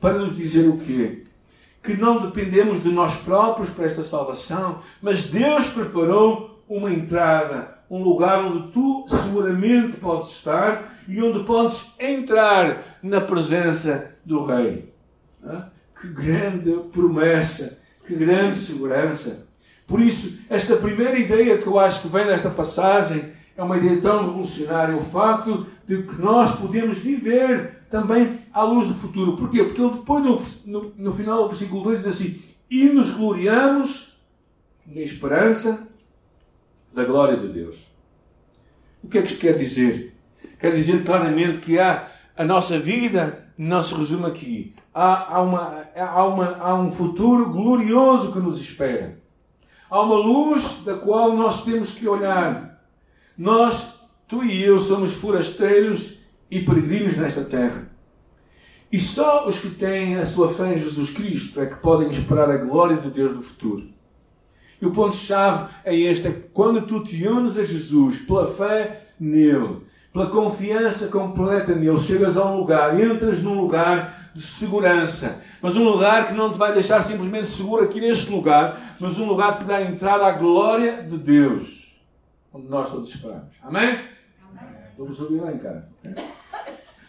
Para 0.00 0.18
nos 0.18 0.36
dizer 0.36 0.68
o 0.68 0.76
quê? 0.76 1.24
Que 1.82 1.94
não 1.94 2.20
dependemos 2.20 2.82
de 2.82 2.90
nós 2.90 3.14
próprios 3.16 3.70
para 3.70 3.86
esta 3.86 4.02
salvação, 4.02 4.80
mas 5.00 5.26
Deus 5.26 5.68
preparou 5.68 6.62
uma 6.68 6.92
entrada, 6.92 7.78
um 7.88 8.02
lugar 8.02 8.44
onde 8.44 8.72
tu 8.72 9.06
seguramente 9.08 9.96
podes 9.96 10.30
estar 10.30 10.98
e 11.08 11.22
onde 11.22 11.44
podes 11.44 11.94
entrar 11.98 12.82
na 13.02 13.20
presença 13.20 14.14
do 14.24 14.44
Rei. 14.44 14.92
Que 16.00 16.08
grande 16.08 16.72
promessa! 16.92 17.85
Que 18.06 18.14
grande 18.14 18.56
segurança! 18.56 19.46
Por 19.86 20.00
isso, 20.00 20.38
esta 20.50 20.76
primeira 20.76 21.18
ideia 21.18 21.58
que 21.58 21.66
eu 21.66 21.78
acho 21.78 22.02
que 22.02 22.08
vem 22.08 22.26
desta 22.26 22.50
passagem 22.50 23.32
é 23.56 23.62
uma 23.62 23.78
ideia 23.78 24.00
tão 24.00 24.26
revolucionária, 24.26 24.96
o 24.96 25.00
facto 25.00 25.66
de 25.86 26.02
que 26.02 26.20
nós 26.20 26.56
podemos 26.56 26.98
viver 26.98 27.78
também 27.90 28.40
à 28.52 28.62
luz 28.62 28.88
do 28.88 28.94
futuro. 28.94 29.36
Porquê? 29.36 29.62
Porque 29.64 29.80
ele 29.80 29.94
depois, 29.94 30.24
no, 30.24 30.42
no, 30.66 30.92
no 30.96 31.14
final 31.14 31.44
do 31.44 31.48
versículo 31.50 31.84
2, 31.84 31.98
diz 31.98 32.06
assim: 32.08 32.42
E 32.70 32.88
nos 32.88 33.10
gloriamos 33.10 34.18
na 34.86 35.00
esperança 35.00 35.88
da 36.92 37.04
glória 37.04 37.36
de 37.36 37.48
Deus. 37.48 37.76
O 39.02 39.08
que 39.08 39.18
é 39.18 39.22
que 39.22 39.28
isto 39.28 39.40
quer 39.40 39.56
dizer? 39.56 40.14
Quer 40.58 40.74
dizer 40.74 41.04
claramente 41.04 41.58
que 41.58 41.78
há 41.78 42.08
a 42.36 42.44
nossa 42.44 42.78
vida 42.78 43.46
não 43.56 43.82
se 43.82 43.94
resume 43.94 44.26
aqui 44.26 44.74
há, 44.96 45.36
há, 45.36 45.42
uma, 45.42 45.84
há, 45.94 46.24
uma, 46.24 46.56
há 46.56 46.74
um 46.74 46.90
futuro 46.90 47.50
glorioso 47.50 48.32
que 48.32 48.38
nos 48.38 48.58
espera. 48.58 49.18
Há 49.90 50.00
uma 50.00 50.16
luz 50.16 50.82
da 50.84 50.94
qual 50.94 51.36
nós 51.36 51.62
temos 51.62 51.92
que 51.92 52.08
olhar. 52.08 52.80
Nós, 53.36 54.00
tu 54.26 54.42
e 54.42 54.62
eu, 54.64 54.80
somos 54.80 55.12
forasteiros 55.12 56.14
e 56.50 56.62
peregrinos 56.62 57.18
nesta 57.18 57.44
terra. 57.44 57.90
E 58.90 58.98
só 58.98 59.46
os 59.46 59.58
que 59.58 59.68
têm 59.68 60.16
a 60.16 60.24
sua 60.24 60.48
fé 60.48 60.72
em 60.72 60.78
Jesus 60.78 61.10
Cristo 61.10 61.60
é 61.60 61.66
que 61.66 61.76
podem 61.76 62.10
esperar 62.10 62.50
a 62.50 62.56
glória 62.56 62.96
de 62.96 63.10
Deus 63.10 63.36
no 63.36 63.42
futuro. 63.42 63.86
E 64.80 64.86
o 64.86 64.92
ponto-chave 64.92 65.74
é 65.84 65.94
este: 65.94 66.28
é 66.28 66.42
quando 66.54 66.86
tu 66.86 67.04
te 67.04 67.26
unes 67.28 67.58
a 67.58 67.64
Jesus 67.64 68.20
pela 68.22 68.46
fé 68.46 69.08
nele, 69.20 69.82
pela 70.10 70.30
confiança 70.30 71.08
completa 71.08 71.74
nele, 71.74 71.98
chegas 71.98 72.36
a 72.38 72.46
um 72.46 72.58
lugar, 72.58 72.98
entras 72.98 73.42
num 73.42 73.60
lugar 73.60 74.25
de 74.36 74.42
segurança, 74.42 75.42
mas 75.62 75.76
um 75.76 75.84
lugar 75.84 76.28
que 76.28 76.34
não 76.34 76.52
te 76.52 76.58
vai 76.58 76.70
deixar 76.70 77.02
simplesmente 77.02 77.50
seguro 77.50 77.84
aqui 77.84 78.02
neste 78.02 78.30
lugar, 78.30 78.94
mas 79.00 79.18
um 79.18 79.24
lugar 79.24 79.58
que 79.58 79.64
dá 79.64 79.80
entrada 79.80 80.26
à 80.26 80.32
glória 80.32 81.02
de 81.02 81.16
Deus, 81.16 81.96
onde 82.52 82.68
nós 82.68 82.90
todos 82.90 83.08
esperamos. 83.08 83.54
Amém? 83.62 83.98
Amém. 84.50 84.74
Vamos 84.98 85.18
ouvir 85.18 85.40
lá 85.40 85.50
em 85.52 85.58
casa. 85.58 85.88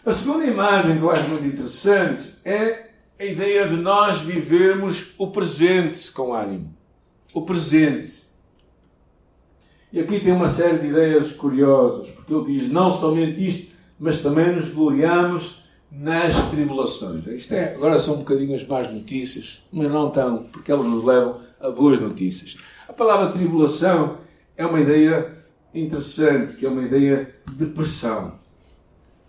A 0.05 0.13
segunda 0.13 0.45
imagem 0.45 0.97
que 0.97 1.03
eu 1.03 1.11
acho 1.11 1.27
muito 1.27 1.45
interessante 1.45 2.37
é 2.45 2.91
a 3.19 3.25
ideia 3.25 3.67
de 3.67 3.75
nós 3.75 4.21
vivermos 4.21 5.13
o 5.17 5.27
presente 5.27 6.09
com 6.13 6.33
ânimo. 6.33 6.73
O 7.33 7.41
presente. 7.41 8.25
E 9.91 9.99
aqui 9.99 10.21
tem 10.21 10.31
uma 10.31 10.47
série 10.47 10.77
de 10.77 10.87
ideias 10.87 11.33
curiosas, 11.33 12.09
porque 12.09 12.33
ele 12.33 12.45
diz 12.45 12.71
não 12.71 12.89
somente 12.89 13.45
isto, 13.45 13.75
mas 13.99 14.21
também 14.21 14.55
nos 14.55 14.69
gloriamos 14.69 15.66
nas 15.91 16.49
tribulações. 16.49 17.25
Isto 17.27 17.53
é, 17.53 17.73
agora 17.75 17.99
são 17.99 18.15
um 18.15 18.19
bocadinho 18.19 18.55
as 18.55 18.65
más 18.65 18.91
notícias, 18.93 19.63
mas 19.71 19.89
não 19.89 20.09
tão, 20.09 20.43
porque 20.43 20.71
elas 20.71 20.85
nos 20.85 21.03
levam 21.03 21.39
a 21.59 21.69
boas 21.69 21.99
notícias. 21.99 22.57
A 22.87 22.93
palavra 22.93 23.31
tribulação 23.31 24.17
é 24.55 24.65
uma 24.65 24.79
ideia 24.79 25.37
interessante, 25.73 26.55
que 26.55 26.65
é 26.65 26.69
uma 26.69 26.83
ideia 26.83 27.33
de 27.51 27.65
pressão. 27.67 28.33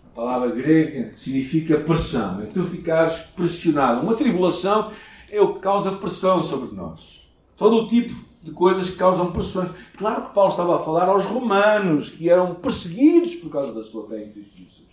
A 0.05 0.15
palavra 0.15 0.49
grega 0.49 1.13
significa 1.15 1.77
pressão, 1.77 2.41
é 2.41 2.45
tu 2.45 2.63
ficares 2.63 3.19
pressionado. 3.35 4.01
Uma 4.01 4.15
tribulação 4.15 4.91
é 5.31 5.39
o 5.39 5.53
que 5.53 5.59
causa 5.59 5.93
pressão 5.93 6.43
sobre 6.43 6.75
nós. 6.75 7.27
Todo 7.55 7.77
o 7.77 7.87
tipo 7.87 8.13
de 8.41 8.51
coisas 8.51 8.89
que 8.89 8.97
causam 8.97 9.31
pressões. 9.31 9.69
Claro 9.97 10.27
que 10.27 10.33
Paulo 10.33 10.49
estava 10.49 10.75
a 10.75 10.79
falar 10.79 11.07
aos 11.07 11.25
romanos, 11.25 12.09
que 12.09 12.29
eram 12.29 12.55
perseguidos 12.55 13.35
por 13.35 13.51
causa 13.51 13.73
da 13.73 13.83
sua 13.83 14.07
fé 14.07 14.23
em 14.23 14.31
Cristo 14.31 14.57
Jesus. 14.57 14.88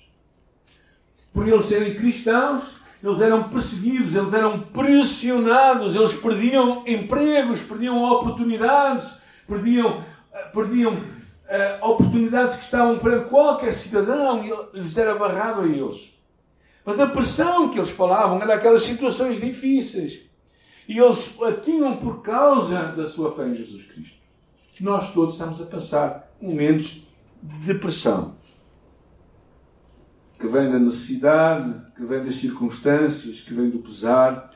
Por 1.37 1.47
eles 1.47 1.67
serem 1.67 1.95
cristãos, 1.95 2.77
eles 3.05 3.21
eram 3.21 3.51
perseguidos, 3.51 4.15
eles 4.15 4.33
eram 4.33 4.59
pressionados, 4.59 5.95
eles 5.95 6.15
perdiam 6.15 6.83
empregos, 6.87 7.61
perdiam 7.61 8.03
oportunidades, 8.03 9.19
perdiam, 9.47 10.03
eh, 10.33 10.45
perdiam 10.45 10.95
uh, 10.95 11.91
oportunidades 11.91 12.57
que 12.57 12.65
estavam 12.65 12.99
para 12.99 13.21
qualquer 13.25 13.75
cidadão 13.75 14.43
e 14.73 14.79
lhes 14.79 14.97
era 14.97 15.15
barrado 15.15 15.61
a 15.61 15.67
eles. 15.67 16.11
Mas 16.87 16.99
a 16.99 17.07
pressão 17.07 17.69
que 17.69 17.79
eles 17.79 17.91
falavam 17.91 18.41
era 18.41 18.55
aquelas 18.55 18.85
situações 18.85 19.43
difíceis 19.43 20.23
e 20.89 20.99
eles 20.99 21.35
a 21.43 21.53
tinham 21.53 21.99
por 21.99 22.23
causa 22.23 22.95
da 22.97 23.07
sua 23.07 23.37
fé 23.37 23.47
em 23.47 23.55
Jesus 23.55 23.85
Cristo. 23.85 24.17
Nós 24.81 25.13
todos 25.13 25.35
estamos 25.35 25.61
a 25.61 25.67
passar 25.67 26.33
momentos 26.41 27.03
de 27.43 27.75
depressão. 27.75 28.37
Que 30.47 30.53
vem 30.53 30.71
da 30.71 30.79
necessidade, 30.79 31.75
que 31.97 32.05
vem 32.05 32.23
das 32.23 32.37
circunstâncias, 32.37 33.41
que 33.41 33.53
vem 33.53 33.69
do 33.69 33.79
pesar, 33.79 34.53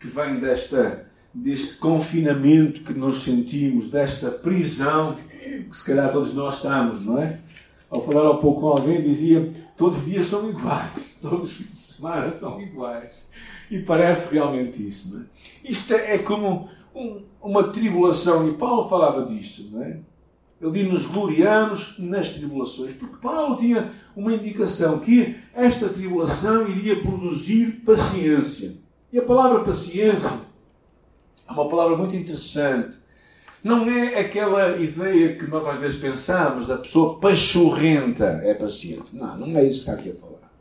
que 0.00 0.06
vem 0.08 0.40
desta, 0.40 1.06
deste 1.34 1.76
confinamento 1.76 2.80
que 2.80 2.94
nos 2.94 3.24
sentimos, 3.24 3.90
desta 3.90 4.30
prisão 4.30 5.16
que 5.70 5.76
se 5.76 5.84
calhar 5.84 6.10
todos 6.10 6.32
nós 6.34 6.56
estamos, 6.56 7.04
não 7.04 7.18
é? 7.20 7.38
Ao 7.90 8.00
falar 8.00 8.30
há 8.30 8.34
pouco 8.38 8.60
com 8.60 8.68
alguém, 8.68 9.02
dizia: 9.02 9.52
todos 9.76 9.98
os 9.98 10.04
dias 10.06 10.26
são 10.26 10.48
iguais, 10.48 11.16
todos 11.20 11.44
os 11.44 11.52
fins 11.52 11.70
de 11.72 11.94
semana 11.94 12.32
são 12.32 12.60
iguais. 12.60 13.12
E 13.70 13.80
parece 13.80 14.32
realmente 14.32 14.86
isso. 14.86 15.12
Não 15.12 15.20
é? 15.20 15.24
Isto 15.64 15.94
é, 15.94 16.14
é 16.14 16.18
como 16.18 16.68
um, 16.94 17.22
uma 17.42 17.72
tribulação, 17.72 18.48
e 18.48 18.54
Paulo 18.54 18.88
falava 18.88 19.26
disto, 19.26 19.64
não 19.70 19.82
é? 19.82 19.98
Ele 20.64 20.72
diz: 20.72 20.90
nos 20.90 21.06
gloriamos 21.06 21.94
nas 21.98 22.30
tribulações, 22.30 22.94
porque 22.94 23.16
Paulo 23.20 23.56
tinha 23.56 23.90
uma 24.16 24.32
indicação 24.32 24.98
que 24.98 25.36
esta 25.52 25.90
tribulação 25.90 26.66
iria 26.66 27.02
produzir 27.02 27.82
paciência. 27.84 28.72
E 29.12 29.18
a 29.18 29.22
palavra 29.22 29.60
paciência 29.60 30.32
é 31.46 31.52
uma 31.52 31.68
palavra 31.68 31.96
muito 31.98 32.16
interessante. 32.16 32.98
Não 33.62 33.88
é 33.88 34.18
aquela 34.18 34.76
ideia 34.78 35.36
que 35.36 35.46
nós 35.46 35.66
às 35.66 35.78
vezes 35.78 36.00
pensamos 36.00 36.66
da 36.66 36.78
pessoa 36.78 37.18
pachorrenta 37.18 38.40
é 38.42 38.54
paciente. 38.54 39.14
Não, 39.14 39.36
não 39.36 39.58
é 39.58 39.64
isso 39.64 39.84
que 39.84 39.90
está 39.90 39.92
aqui 39.92 40.10
a 40.10 40.14
falar. 40.14 40.52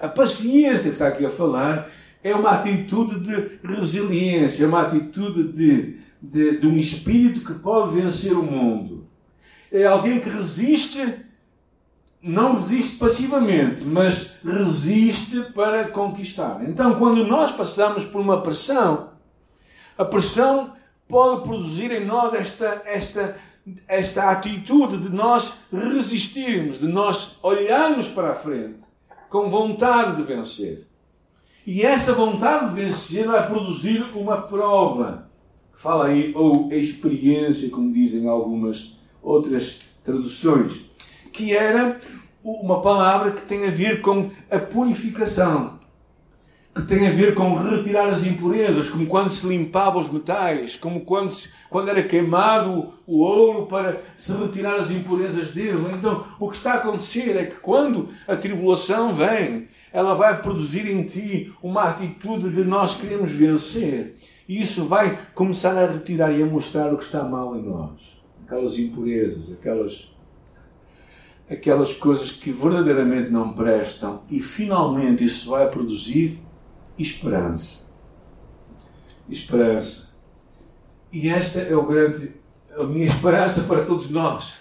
A 0.00 0.08
paciência 0.08 0.90
que 0.90 0.96
está 0.96 1.08
aqui 1.08 1.26
a 1.26 1.30
falar 1.30 1.90
é 2.22 2.34
uma 2.34 2.50
atitude 2.50 3.20
de 3.20 3.58
resiliência, 3.66 4.64
é 4.64 4.66
uma 4.66 4.82
atitude 4.82 5.52
de, 5.52 5.98
de, 6.20 6.58
de 6.58 6.66
um 6.66 6.76
espírito 6.76 7.40
que 7.40 7.54
pode 7.54 7.94
vencer 7.94 8.32
o 8.32 8.42
mundo. 8.42 8.91
É 9.72 9.86
alguém 9.86 10.20
que 10.20 10.28
resiste, 10.28 11.24
não 12.22 12.54
resiste 12.56 12.96
passivamente, 12.96 13.82
mas 13.84 14.36
resiste 14.44 15.40
para 15.54 15.88
conquistar. 15.88 16.62
Então, 16.68 16.98
quando 16.98 17.26
nós 17.26 17.50
passamos 17.52 18.04
por 18.04 18.20
uma 18.20 18.42
pressão, 18.42 19.12
a 19.96 20.04
pressão 20.04 20.74
pode 21.08 21.42
produzir 21.42 21.90
em 21.90 22.04
nós 22.04 22.34
esta, 22.34 22.82
esta, 22.84 23.36
esta 23.88 24.30
atitude 24.30 24.98
de 24.98 25.08
nós 25.08 25.54
resistirmos, 25.72 26.78
de 26.78 26.88
nós 26.88 27.38
olharmos 27.42 28.08
para 28.08 28.32
a 28.32 28.34
frente 28.34 28.84
com 29.30 29.48
vontade 29.48 30.16
de 30.16 30.22
vencer. 30.22 30.86
E 31.66 31.82
essa 31.82 32.12
vontade 32.12 32.68
de 32.68 32.74
vencer 32.74 33.26
vai 33.26 33.46
produzir 33.46 34.04
uma 34.14 34.42
prova. 34.42 35.30
Fala 35.74 36.08
aí, 36.08 36.32
ou 36.34 36.70
experiência, 36.70 37.70
como 37.70 37.90
dizem 37.90 38.28
algumas 38.28 39.00
outras 39.22 39.80
traduções, 40.04 40.80
que 41.32 41.56
era 41.56 41.98
uma 42.42 42.80
palavra 42.80 43.30
que 43.30 43.42
tem 43.42 43.66
a 43.66 43.70
ver 43.70 44.00
com 44.00 44.30
a 44.50 44.58
purificação, 44.58 45.80
que 46.74 46.82
tem 46.82 47.06
a 47.06 47.12
ver 47.12 47.34
com 47.34 47.54
retirar 47.54 48.08
as 48.08 48.24
impurezas, 48.24 48.88
como 48.88 49.06
quando 49.06 49.30
se 49.30 49.46
limpava 49.46 49.98
os 49.98 50.10
metais, 50.10 50.74
como 50.76 51.02
quando, 51.02 51.28
se, 51.28 51.50
quando 51.68 51.90
era 51.90 52.02
queimado 52.02 52.94
o 53.06 53.20
ouro 53.20 53.66
para 53.66 54.00
se 54.16 54.32
retirar 54.32 54.76
as 54.76 54.90
impurezas 54.90 55.52
dele. 55.52 55.92
Então, 55.92 56.24
o 56.40 56.48
que 56.48 56.56
está 56.56 56.72
a 56.72 56.76
acontecer 56.76 57.36
é 57.36 57.44
que 57.44 57.56
quando 57.56 58.08
a 58.26 58.34
tribulação 58.36 59.14
vem, 59.14 59.68
ela 59.92 60.14
vai 60.14 60.40
produzir 60.40 60.90
em 60.90 61.04
ti 61.04 61.52
uma 61.62 61.84
atitude 61.84 62.50
de 62.50 62.64
nós 62.64 62.96
queremos 62.96 63.30
vencer. 63.30 64.16
E 64.48 64.60
isso 64.60 64.86
vai 64.86 65.18
começar 65.34 65.76
a 65.76 65.86
retirar 65.86 66.32
e 66.32 66.42
a 66.42 66.46
mostrar 66.46 66.92
o 66.92 66.96
que 66.96 67.04
está 67.04 67.22
mal 67.22 67.54
em 67.54 67.62
nós. 67.62 68.21
Aquelas 68.52 68.78
impurezas, 68.78 69.50
aquelas, 69.50 70.14
aquelas 71.48 71.94
coisas 71.94 72.32
que 72.32 72.52
verdadeiramente 72.52 73.30
não 73.30 73.54
prestam. 73.54 74.22
E 74.30 74.40
finalmente 74.40 75.24
isso 75.24 75.48
vai 75.48 75.70
produzir 75.70 76.38
esperança. 76.98 77.86
Esperança. 79.26 80.10
E 81.10 81.30
esta 81.30 81.60
é 81.60 81.74
o 81.74 81.86
grande, 81.86 82.32
a 82.76 82.84
minha 82.84 83.06
esperança 83.06 83.62
para 83.62 83.86
todos 83.86 84.10
nós. 84.10 84.60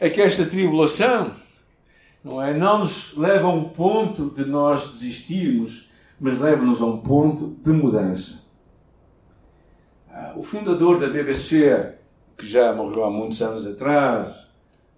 É 0.00 0.10
que 0.10 0.20
esta 0.20 0.44
tribulação 0.44 1.32
não 2.22 2.42
é? 2.42 2.52
Não 2.52 2.80
nos 2.80 3.16
leva 3.16 3.46
a 3.46 3.52
um 3.52 3.70
ponto 3.70 4.30
de 4.30 4.44
nós 4.44 4.88
desistirmos, 4.88 5.88
mas 6.18 6.36
leva-nos 6.38 6.82
a 6.82 6.86
um 6.86 6.98
ponto 6.98 7.56
de 7.62 7.70
mudança. 7.70 8.42
Ah, 10.10 10.34
o 10.36 10.42
fundador 10.42 10.98
da 10.98 11.08
BBC, 11.08 11.94
que 12.40 12.48
já 12.48 12.72
morreu 12.72 13.04
há 13.04 13.10
muitos 13.10 13.40
anos 13.42 13.66
atrás, 13.66 14.46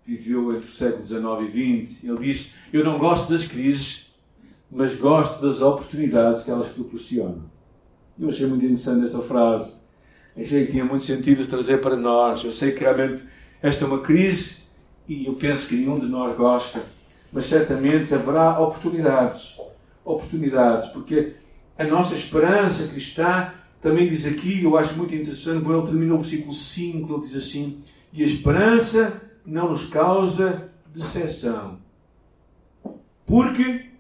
viveu 0.05 0.53
entre 0.53 0.69
o 0.69 0.73
século 0.73 1.05
XIX 1.05 1.55
e 1.55 1.87
XX, 1.87 2.05
ele 2.05 2.19
disse: 2.19 2.55
Eu 2.73 2.85
não 2.85 2.99
gosto 2.99 3.33
das 3.33 3.47
crises, 3.47 4.13
mas 4.71 4.97
gosto 4.97 5.41
das 5.41 5.61
oportunidades 5.61 6.43
que 6.43 6.51
elas 6.51 6.69
proporcionam. 6.69 7.51
Eu 8.19 8.31
achei 8.31 8.47
muito 8.47 8.65
interessante 8.65 9.07
esta 9.07 9.21
frase. 9.21 9.75
Achei 10.37 10.65
que 10.65 10.73
tinha 10.73 10.85
muito 10.85 11.05
sentido 11.05 11.47
trazer 11.47 11.81
para 11.81 11.97
nós. 11.97 12.43
Eu 12.43 12.53
sei 12.53 12.73
que 12.73 12.81
realmente 12.81 13.25
esta 13.61 13.85
é 13.85 13.87
uma 13.87 14.01
crise 14.01 14.63
e 15.09 15.27
eu 15.27 15.35
penso 15.35 15.69
que 15.69 15.77
nenhum 15.77 15.99
de 15.99 16.07
nós 16.07 16.37
gosta 16.37 16.83
mas 17.33 17.47
certamente 17.47 18.15
haverá 18.15 18.61
oportunidades. 18.61 19.57
Oportunidades, 20.05 20.91
porque 20.91 21.35
a 21.79 21.85
nossa 21.85 22.15
esperança 22.15 22.89
cristã 22.89 23.53
também 23.83 24.09
diz 24.09 24.25
aqui, 24.27 24.63
eu 24.63 24.79
acho 24.79 24.97
muito 24.97 25.13
interessante, 25.13 25.65
quando 25.65 25.79
ele 25.81 25.87
termina 25.89 26.15
o 26.15 26.19
versículo 26.19 26.55
5, 26.55 27.13
ele 27.13 27.21
diz 27.21 27.35
assim: 27.35 27.83
E 28.13 28.23
a 28.23 28.27
esperança 28.27 29.21
não 29.45 29.71
nos 29.71 29.87
causa 29.87 30.71
decepção. 30.87 31.81
Porque. 33.27 33.91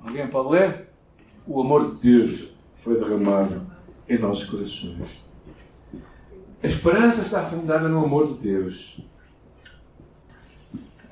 Alguém 0.00 0.28
pode 0.28 0.50
ler? 0.50 0.88
O 1.46 1.60
amor 1.60 1.96
de 1.96 2.00
Deus 2.00 2.48
foi 2.78 2.96
derramado 2.96 3.66
em 4.08 4.16
nossos 4.16 4.48
corações. 4.48 5.20
A 6.62 6.66
esperança 6.66 7.22
está 7.22 7.44
fundada 7.44 7.88
no 7.88 8.04
amor 8.04 8.28
de 8.28 8.34
Deus. 8.34 9.00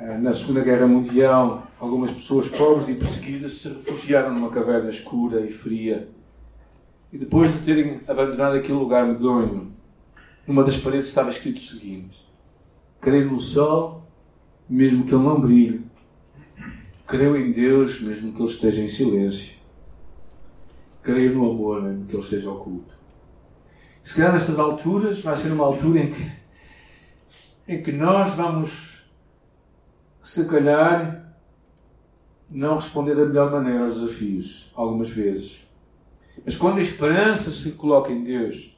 Eh, 0.01 0.17
na 0.17 0.33
Segunda 0.33 0.63
Guerra 0.63 0.87
Mundial, 0.87 1.67
algumas 1.81 2.13
pessoas 2.13 2.49
pobres 2.49 2.89
e 2.89 2.95
perseguidas 2.95 3.55
se 3.55 3.69
refugiaram 3.69 4.33
numa 4.33 4.49
caverna 4.49 4.91
escura 4.91 5.41
e 5.41 5.53
fria. 5.53 6.09
E 7.13 7.19
depois 7.19 7.53
de 7.53 7.65
terem 7.65 8.01
abandonado 8.07 8.55
aquele 8.55 8.79
lugar 8.79 9.05
medonho, 9.05 9.73
numa 10.47 10.63
das 10.63 10.77
paredes 10.77 11.09
estava 11.09 11.31
escrito 11.31 11.57
o 11.57 11.65
seguinte: 11.65 12.25
Creio 13.01 13.29
no 13.29 13.41
sol, 13.41 14.07
mesmo 14.69 15.05
que 15.05 15.13
ele 15.13 15.25
não 15.25 15.41
brilhe. 15.41 15.85
Creio 17.05 17.37
em 17.37 17.51
Deus, 17.51 18.01
mesmo 18.01 18.33
que 18.33 18.41
ele 18.41 18.51
esteja 18.51 18.81
em 18.81 18.89
silêncio. 18.89 19.57
Creio 21.03 21.35
no 21.35 21.51
amor, 21.51 21.83
mesmo 21.83 22.07
que 22.07 22.15
ele 22.15 22.23
esteja 22.23 22.49
oculto. 22.49 22.95
Se 24.05 24.15
calhar 24.15 24.33
nestas 24.33 24.61
alturas 24.61 25.21
vai 25.23 25.37
ser 25.37 25.51
uma 25.51 25.65
altura 25.65 26.01
em 26.01 26.11
que, 26.13 26.33
em 27.67 27.83
que 27.83 27.91
nós 27.91 28.33
vamos 28.35 28.88
se 30.29 30.45
calhar 30.45 31.25
não 32.51 32.75
responder 32.75 33.15
da 33.15 33.25
melhor 33.25 33.51
maneira 33.51 33.85
aos 33.85 33.95
desafios, 33.95 34.71
algumas 34.75 35.09
vezes. 35.09 35.67
Mas 36.45 36.55
quando 36.55 36.77
a 36.77 36.83
esperança 36.83 37.51
se 37.51 37.73
coloca 37.73 38.13
em 38.13 38.23
Deus, 38.23 38.77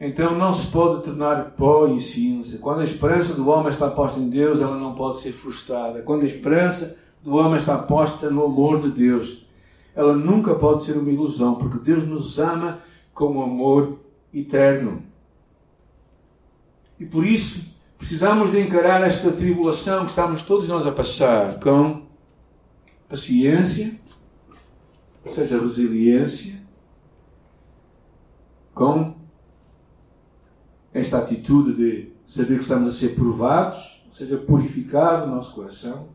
então 0.00 0.34
não 0.34 0.54
se 0.54 0.68
pode 0.68 1.04
tornar 1.04 1.50
pó 1.50 1.86
e 1.88 2.00
cinza. 2.00 2.56
Quando 2.56 2.80
a 2.80 2.84
esperança 2.84 3.34
do 3.34 3.46
homem 3.48 3.68
está 3.68 3.90
posta 3.90 4.18
em 4.18 4.30
Deus, 4.30 4.62
ela 4.62 4.78
não 4.78 4.94
pode 4.94 5.18
ser 5.18 5.32
frustrada. 5.32 6.00
Quando 6.00 6.22
a 6.22 6.26
esperança 6.26 6.98
do 7.22 7.36
homem 7.36 7.58
está 7.58 7.76
posta 7.76 8.30
no 8.30 8.46
amor 8.46 8.80
de 8.80 8.90
Deus, 8.90 9.46
ela 9.94 10.16
nunca 10.16 10.54
pode 10.54 10.84
ser 10.84 10.96
uma 10.96 11.10
ilusão, 11.10 11.56
porque 11.56 11.84
Deus 11.84 12.06
nos 12.06 12.38
ama 12.38 12.78
com 13.12 13.26
um 13.26 13.42
amor 13.42 13.98
eterno. 14.32 15.02
E 16.98 17.04
por 17.04 17.26
isso, 17.26 17.75
Precisamos 17.98 18.52
de 18.52 18.60
encarar 18.60 19.02
esta 19.02 19.32
tribulação 19.32 20.04
que 20.04 20.10
estamos 20.10 20.42
todos 20.42 20.68
nós 20.68 20.86
a 20.86 20.92
passar 20.92 21.58
com 21.58 22.06
paciência, 23.08 23.98
ou 25.24 25.30
seja, 25.30 25.58
resiliência, 25.58 26.60
com 28.74 29.14
esta 30.92 31.18
atitude 31.18 31.74
de 31.74 32.12
saber 32.24 32.56
que 32.56 32.62
estamos 32.62 32.88
a 32.88 32.92
ser 32.92 33.14
provados, 33.14 34.02
ou 34.06 34.12
seja, 34.12 34.36
purificado 34.36 35.24
o 35.24 35.34
nosso 35.34 35.54
coração, 35.54 36.08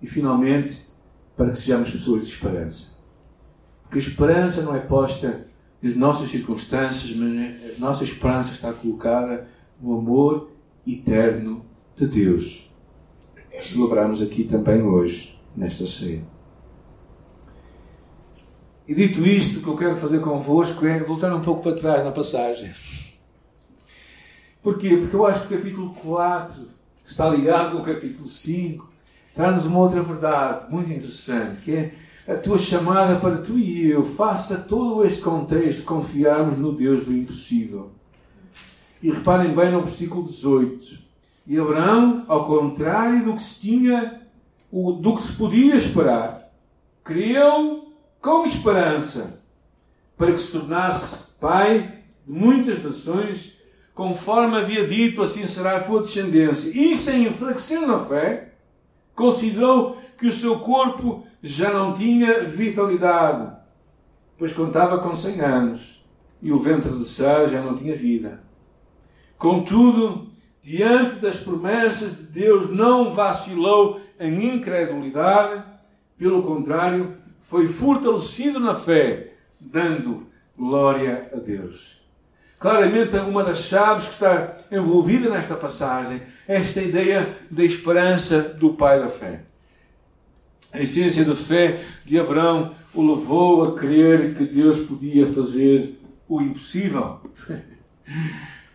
e 0.00 0.06
finalmente 0.06 0.86
para 1.36 1.50
que 1.50 1.58
sejamos 1.58 1.90
pessoas 1.90 2.22
de 2.22 2.28
esperança. 2.28 2.88
Porque 3.82 3.98
a 3.98 4.02
esperança 4.02 4.62
não 4.62 4.74
é 4.74 4.80
posta 4.80 5.46
nas 5.80 5.96
nossas 5.96 6.30
circunstâncias, 6.30 7.16
mas 7.16 7.76
a 7.76 7.80
nossa 7.80 8.04
esperança 8.04 8.52
está 8.52 8.72
colocada 8.72 9.48
no 9.80 9.98
amor 9.98 10.51
eterno 10.86 11.64
de 11.96 12.06
Deus. 12.06 12.70
Celebramos 13.60 14.20
aqui 14.20 14.44
também 14.44 14.82
hoje, 14.82 15.38
nesta 15.56 15.86
ceia. 15.86 16.24
E 18.86 18.94
dito 18.94 19.24
isto, 19.24 19.60
o 19.60 19.62
que 19.62 19.68
eu 19.68 19.76
quero 19.76 19.96
fazer 19.96 20.20
convosco 20.20 20.84
é 20.84 21.00
voltar 21.02 21.32
um 21.34 21.40
pouco 21.40 21.62
para 21.62 21.76
trás 21.76 22.04
na 22.04 22.10
passagem. 22.10 22.72
Porquê? 24.62 24.96
Porque 24.96 25.14
eu 25.14 25.26
acho 25.26 25.46
que 25.46 25.54
o 25.54 25.58
capítulo 25.58 25.94
4 25.94 26.68
está 27.04 27.28
ligado 27.28 27.72
com 27.72 27.82
o 27.82 27.84
capítulo 27.84 28.24
5, 28.24 28.90
traz-nos 29.34 29.66
uma 29.66 29.78
outra 29.78 30.02
verdade 30.02 30.70
muito 30.70 30.90
interessante, 30.90 31.60
que 31.60 31.72
é 31.72 31.94
a 32.26 32.36
tua 32.36 32.58
chamada 32.58 33.18
para 33.18 33.38
tu 33.38 33.58
e 33.58 33.90
eu, 33.90 34.04
faça 34.04 34.56
todo 34.56 35.04
este 35.04 35.20
contexto, 35.20 35.84
confiarmos 35.84 36.58
no 36.58 36.72
Deus 36.72 37.04
do 37.04 37.12
impossível. 37.12 37.90
E 39.02 39.10
reparem 39.10 39.54
bem 39.54 39.72
no 39.72 39.82
versículo 39.82 40.22
18. 40.22 40.98
E 41.46 41.58
Abraão, 41.58 42.24
ao 42.28 42.46
contrário 42.46 43.24
do 43.24 43.34
que 43.34 43.42
se 43.42 43.60
tinha, 43.60 44.22
do 44.72 45.16
que 45.16 45.22
se 45.22 45.32
podia 45.32 45.76
esperar, 45.76 46.50
criou 47.02 47.92
com 48.20 48.46
esperança 48.46 49.40
para 50.16 50.32
que 50.32 50.38
se 50.38 50.52
tornasse 50.52 51.32
pai 51.40 51.98
de 52.24 52.32
muitas 52.32 52.82
nações, 52.84 53.58
conforme 53.92 54.56
havia 54.56 54.86
dito, 54.86 55.20
assim 55.20 55.46
será 55.48 55.78
a 55.78 55.82
tua 55.82 56.02
descendência. 56.02 56.70
E 56.70 56.96
sem 56.96 57.26
enfraquecer 57.26 57.80
na 57.80 58.04
fé, 58.04 58.52
considerou 59.16 59.98
que 60.16 60.28
o 60.28 60.32
seu 60.32 60.60
corpo 60.60 61.26
já 61.42 61.72
não 61.72 61.92
tinha 61.92 62.44
vitalidade, 62.44 63.56
pois 64.38 64.52
contava 64.52 64.98
com 64.98 65.16
cem 65.16 65.40
anos, 65.40 66.04
e 66.40 66.52
o 66.52 66.60
ventre 66.60 66.92
de 66.92 67.04
Sá 67.04 67.46
já 67.46 67.60
não 67.60 67.74
tinha 67.74 67.96
vida. 67.96 68.40
Contudo, 69.42 70.28
diante 70.62 71.16
das 71.16 71.40
promessas 71.40 72.16
de 72.16 72.22
Deus, 72.26 72.70
não 72.70 73.12
vacilou 73.12 74.00
em 74.20 74.54
incredulidade, 74.54 75.64
pelo 76.16 76.44
contrário, 76.44 77.16
foi 77.40 77.66
fortalecido 77.66 78.60
na 78.60 78.72
fé, 78.72 79.32
dando 79.60 80.28
glória 80.56 81.28
a 81.34 81.38
Deus. 81.40 82.00
Claramente, 82.60 83.16
uma 83.16 83.42
das 83.42 83.62
chaves 83.62 84.06
que 84.06 84.12
está 84.12 84.58
envolvida 84.70 85.28
nesta 85.28 85.56
passagem 85.56 86.22
é 86.46 86.58
esta 86.58 86.80
ideia 86.80 87.36
da 87.50 87.64
esperança 87.64 88.40
do 88.42 88.74
pai 88.74 89.00
da 89.00 89.08
fé. 89.08 89.40
A 90.72 90.80
essência 90.80 91.24
da 91.24 91.34
fé 91.34 91.80
de 92.04 92.16
Abraão 92.16 92.70
o 92.94 93.04
levou 93.12 93.64
a 93.64 93.74
crer 93.74 94.34
que 94.34 94.44
Deus 94.44 94.78
podia 94.78 95.26
fazer 95.26 95.98
o 96.28 96.40
impossível. 96.40 97.20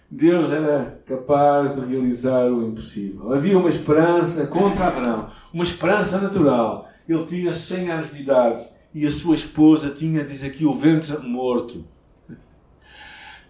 Deus 0.09 0.51
era 0.51 1.01
capaz 1.05 1.75
de 1.75 1.81
realizar 1.81 2.45
o 2.45 2.65
impossível. 2.65 3.33
Havia 3.33 3.57
uma 3.57 3.69
esperança 3.69 4.47
contra 4.47 4.87
Abraão, 4.87 5.29
uma 5.53 5.63
esperança 5.63 6.19
natural. 6.21 6.89
Ele 7.07 7.25
tinha 7.25 7.53
100 7.53 7.91
anos 7.91 8.13
de 8.13 8.21
idade 8.21 8.65
e 8.93 9.05
a 9.05 9.11
sua 9.11 9.35
esposa 9.35 9.89
tinha, 9.89 10.23
diz 10.23 10.43
aqui, 10.43 10.65
o 10.65 10.73
ventre 10.73 11.17
morto. 11.19 11.85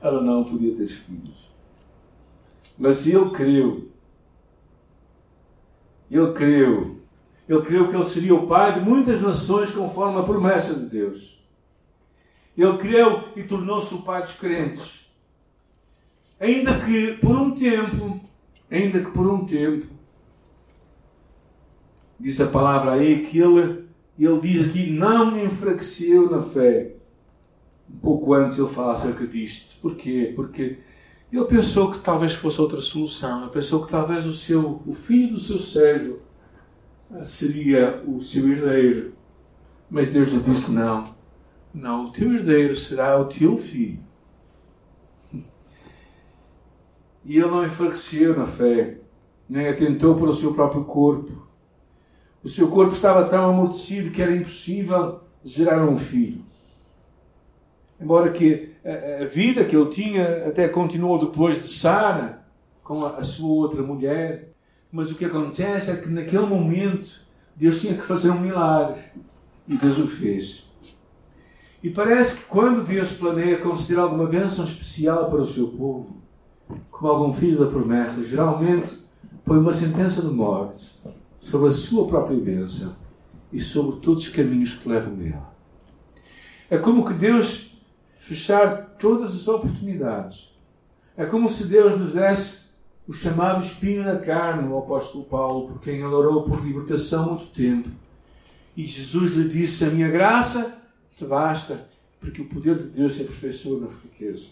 Ela 0.02 0.22
não 0.22 0.44
podia 0.44 0.76
ter 0.76 0.88
filhos. 0.88 1.48
Mas 2.78 3.06
ele 3.08 3.30
creu. 3.30 3.92
Ele 6.10 6.34
creu. 6.34 6.98
Ele 7.48 7.62
creu 7.62 7.88
que 7.88 7.96
ele 7.96 8.06
seria 8.06 8.36
o 8.36 8.48
pai 8.48 8.74
de 8.74 8.82
muitas 8.82 9.22
nações 9.22 9.72
conforme 9.72 10.20
a 10.20 10.24
promessa 10.24 10.74
de 10.74 10.86
Deus. 10.86 11.40
Ele 12.58 12.78
creu 12.78 13.30
e 13.36 13.44
tornou-se 13.44 13.94
o 13.94 14.02
pai 14.02 14.24
dos 14.24 14.34
crentes. 14.34 14.97
Ainda 16.40 16.80
que 16.80 17.14
por 17.14 17.36
um 17.36 17.56
tempo, 17.56 18.20
ainda 18.70 19.00
que 19.04 19.12
por 19.12 19.26
um 19.28 19.46
tempo, 19.46 19.88
diz 22.20 22.40
a 22.40 22.48
palavra 22.48 22.94
aí 22.94 23.24
que 23.24 23.40
ele, 23.40 23.88
ele 24.20 24.40
diz 24.42 24.68
aqui, 24.68 24.92
não 24.92 25.32
me 25.32 25.44
enfraqueceu 25.44 26.30
na 26.30 26.42
fé. 26.42 26.94
Um 27.90 27.98
pouco 27.98 28.34
antes 28.34 28.58
ele 28.58 28.68
fala 28.68 28.94
acerca 28.94 29.26
disto. 29.26 29.78
Porquê? 29.82 30.34
Porque 30.36 30.80
ele 31.32 31.46
pensou 31.46 31.92
que 31.92 32.00
talvez 32.00 32.34
fosse 32.34 32.62
outra 32.62 32.82
solução. 32.82 33.44
Ele 33.44 33.52
pensou 33.52 33.84
que 33.84 33.92
talvez 33.92 34.26
o, 34.26 34.34
seu, 34.34 34.82
o 34.86 34.94
filho 34.94 35.34
do 35.34 35.40
seu 35.40 35.60
cérebro 35.60 36.22
seria 37.24 38.04
o 38.06 38.22
seu 38.22 38.48
herdeiro. 38.50 39.14
Mas 39.90 40.10
Deus 40.10 40.32
lhe 40.32 40.40
disse: 40.40 40.72
não, 40.72 41.16
Não, 41.74 42.06
o 42.06 42.12
teu 42.12 42.34
herdeiro 42.34 42.76
será 42.76 43.20
o 43.20 43.26
teu 43.26 43.58
filho. 43.58 44.00
E 47.28 47.38
ele 47.38 47.52
não 47.52 47.66
enfraqueceu 47.66 48.38
na 48.38 48.48
fé, 48.48 49.00
nem 49.50 49.68
atentou 49.68 50.16
para 50.16 50.30
o 50.30 50.34
seu 50.34 50.54
próprio 50.54 50.86
corpo. 50.86 51.46
O 52.42 52.48
seu 52.48 52.70
corpo 52.70 52.96
estava 52.96 53.28
tão 53.28 53.50
amortecido 53.50 54.12
que 54.12 54.22
era 54.22 54.34
impossível 54.34 55.20
gerar 55.44 55.86
um 55.86 56.00
filho. 56.00 56.42
Embora 58.00 58.32
que 58.32 58.72
a, 59.22 59.26
vida 59.26 59.66
que 59.66 59.76
ele 59.76 59.90
tinha 59.90 60.48
até 60.48 60.70
continuou 60.70 61.20
depois 61.20 61.62
de 61.62 61.68
Sara, 61.68 62.46
com 62.82 63.06
a, 63.06 63.18
a 63.18 63.24
sua 63.24 63.50
outra 63.50 63.84
mulher, 63.84 64.54
mas 64.90 65.12
o 65.12 65.16
que 65.16 65.26
acontece 65.26 65.92
é 65.92 65.98
que 65.98 66.08
naquele 66.08 66.46
momento 66.46 67.12
Deus 67.54 67.82
tinha 67.82 67.96
que 67.96 68.04
fazer 68.04 68.30
um 68.30 68.40
milagre 68.40 69.02
e 69.68 69.76
Deus 69.76 69.98
o 69.98 70.08
fez. 70.08 70.66
E 71.84 71.90
parece 71.90 72.38
que 72.38 72.46
quando 72.46 72.86
Deus 72.86 73.12
planeia 73.12 73.58
conceder 73.58 74.00
alguma 74.00 74.28
bênção 74.28 74.64
especial 74.64 75.30
para 75.30 75.42
o 75.42 75.46
seu 75.46 75.68
povo, 75.68 76.26
como 76.92 77.12
algum 77.12 77.34
filho 77.34 77.60
da 77.60 77.68
promessa, 77.68 78.24
geralmente 78.24 79.00
põe 79.46 79.58
uma 79.58 79.74
sentença 79.74 80.22
de 80.22 80.28
morte 80.28 81.00
sobre 81.40 81.70
a 81.70 81.72
sua 81.72 82.08
própria 82.08 82.38
bênção 82.38 82.96
e 83.52 83.62
sobre 83.62 84.02
todos 84.02 84.28
os 84.28 84.30
caminhos 84.30 84.74
que 84.74 84.90
levam 84.90 85.16
a 85.20 85.28
ela. 85.28 85.56
É 86.70 86.78
como 86.78 87.06
que 87.06 87.14
Deus 87.14 87.72
fechar 88.20 88.96
todas 89.00 89.34
as 89.34 89.48
oportunidades. 89.48 90.54
É 91.16 91.26
como 91.26 91.50
se 91.50 91.66
Deus 91.66 91.98
nos 91.98 92.14
desse 92.14 92.68
o 93.08 93.14
chamado 93.14 93.66
espinho 93.66 94.04
na 94.04 94.18
carne, 94.18 94.68
o 94.68 94.78
apóstolo 94.78 95.24
Paulo, 95.24 95.70
por 95.70 95.80
quem 95.80 95.96
ele 95.96 96.06
orou 96.06 96.44
por 96.44 96.62
libertação 96.62 97.24
há 97.24 97.28
muito 97.30 97.48
tempo. 97.48 97.90
E 98.76 98.84
Jesus 98.84 99.32
lhe 99.32 99.48
disse: 99.48 99.86
A 99.86 99.90
minha 99.90 100.10
graça 100.10 100.78
te 101.16 101.24
basta, 101.24 101.88
porque 102.20 102.42
o 102.42 102.50
poder 102.50 102.78
de 102.78 102.90
Deus 102.90 103.16
se 103.16 103.22
aperfeiçoa 103.22 103.80
na 103.80 103.88
fraqueza. 103.88 104.48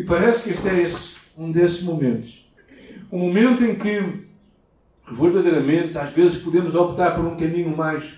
E 0.00 0.02
parece 0.02 0.44
que 0.44 0.50
este 0.54 0.66
é 0.66 0.82
esse, 0.82 1.16
um 1.36 1.52
desses 1.52 1.82
momentos. 1.82 2.50
Um 3.12 3.18
momento 3.18 3.62
em 3.62 3.74
que, 3.74 4.26
verdadeiramente, 5.12 5.98
às 5.98 6.10
vezes 6.10 6.38
podemos 6.38 6.74
optar 6.74 7.14
por 7.14 7.26
um 7.26 7.36
caminho 7.36 7.76
mais, 7.76 8.14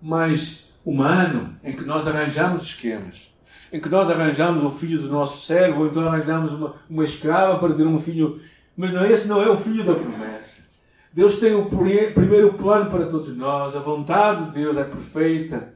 mais 0.00 0.64
humano, 0.82 1.54
em 1.62 1.74
que 1.74 1.84
nós 1.84 2.08
arranjamos 2.08 2.62
esquemas 2.62 3.28
em 3.72 3.78
que 3.78 3.88
nós 3.88 4.10
arranjamos 4.10 4.64
o 4.64 4.70
filho 4.70 5.00
do 5.00 5.08
nosso 5.08 5.46
servo, 5.46 5.82
ou 5.82 5.86
então 5.86 6.08
arranjamos 6.08 6.50
uma, 6.50 6.74
uma 6.90 7.04
escrava 7.04 7.56
para 7.60 7.72
ter 7.72 7.86
um 7.86 8.00
filho. 8.00 8.40
Mas 8.76 8.92
não, 8.92 9.06
esse 9.06 9.28
não 9.28 9.40
é 9.40 9.48
o 9.48 9.56
filho 9.56 9.84
da 9.84 9.94
promessa. 9.94 10.64
Deus 11.12 11.38
tem 11.38 11.54
o 11.54 11.66
primeiro 11.66 12.54
plano 12.54 12.90
para 12.90 13.06
todos 13.06 13.36
nós, 13.36 13.76
a 13.76 13.78
vontade 13.78 14.46
de 14.46 14.54
Deus 14.54 14.76
é 14.76 14.82
perfeita. 14.82 15.72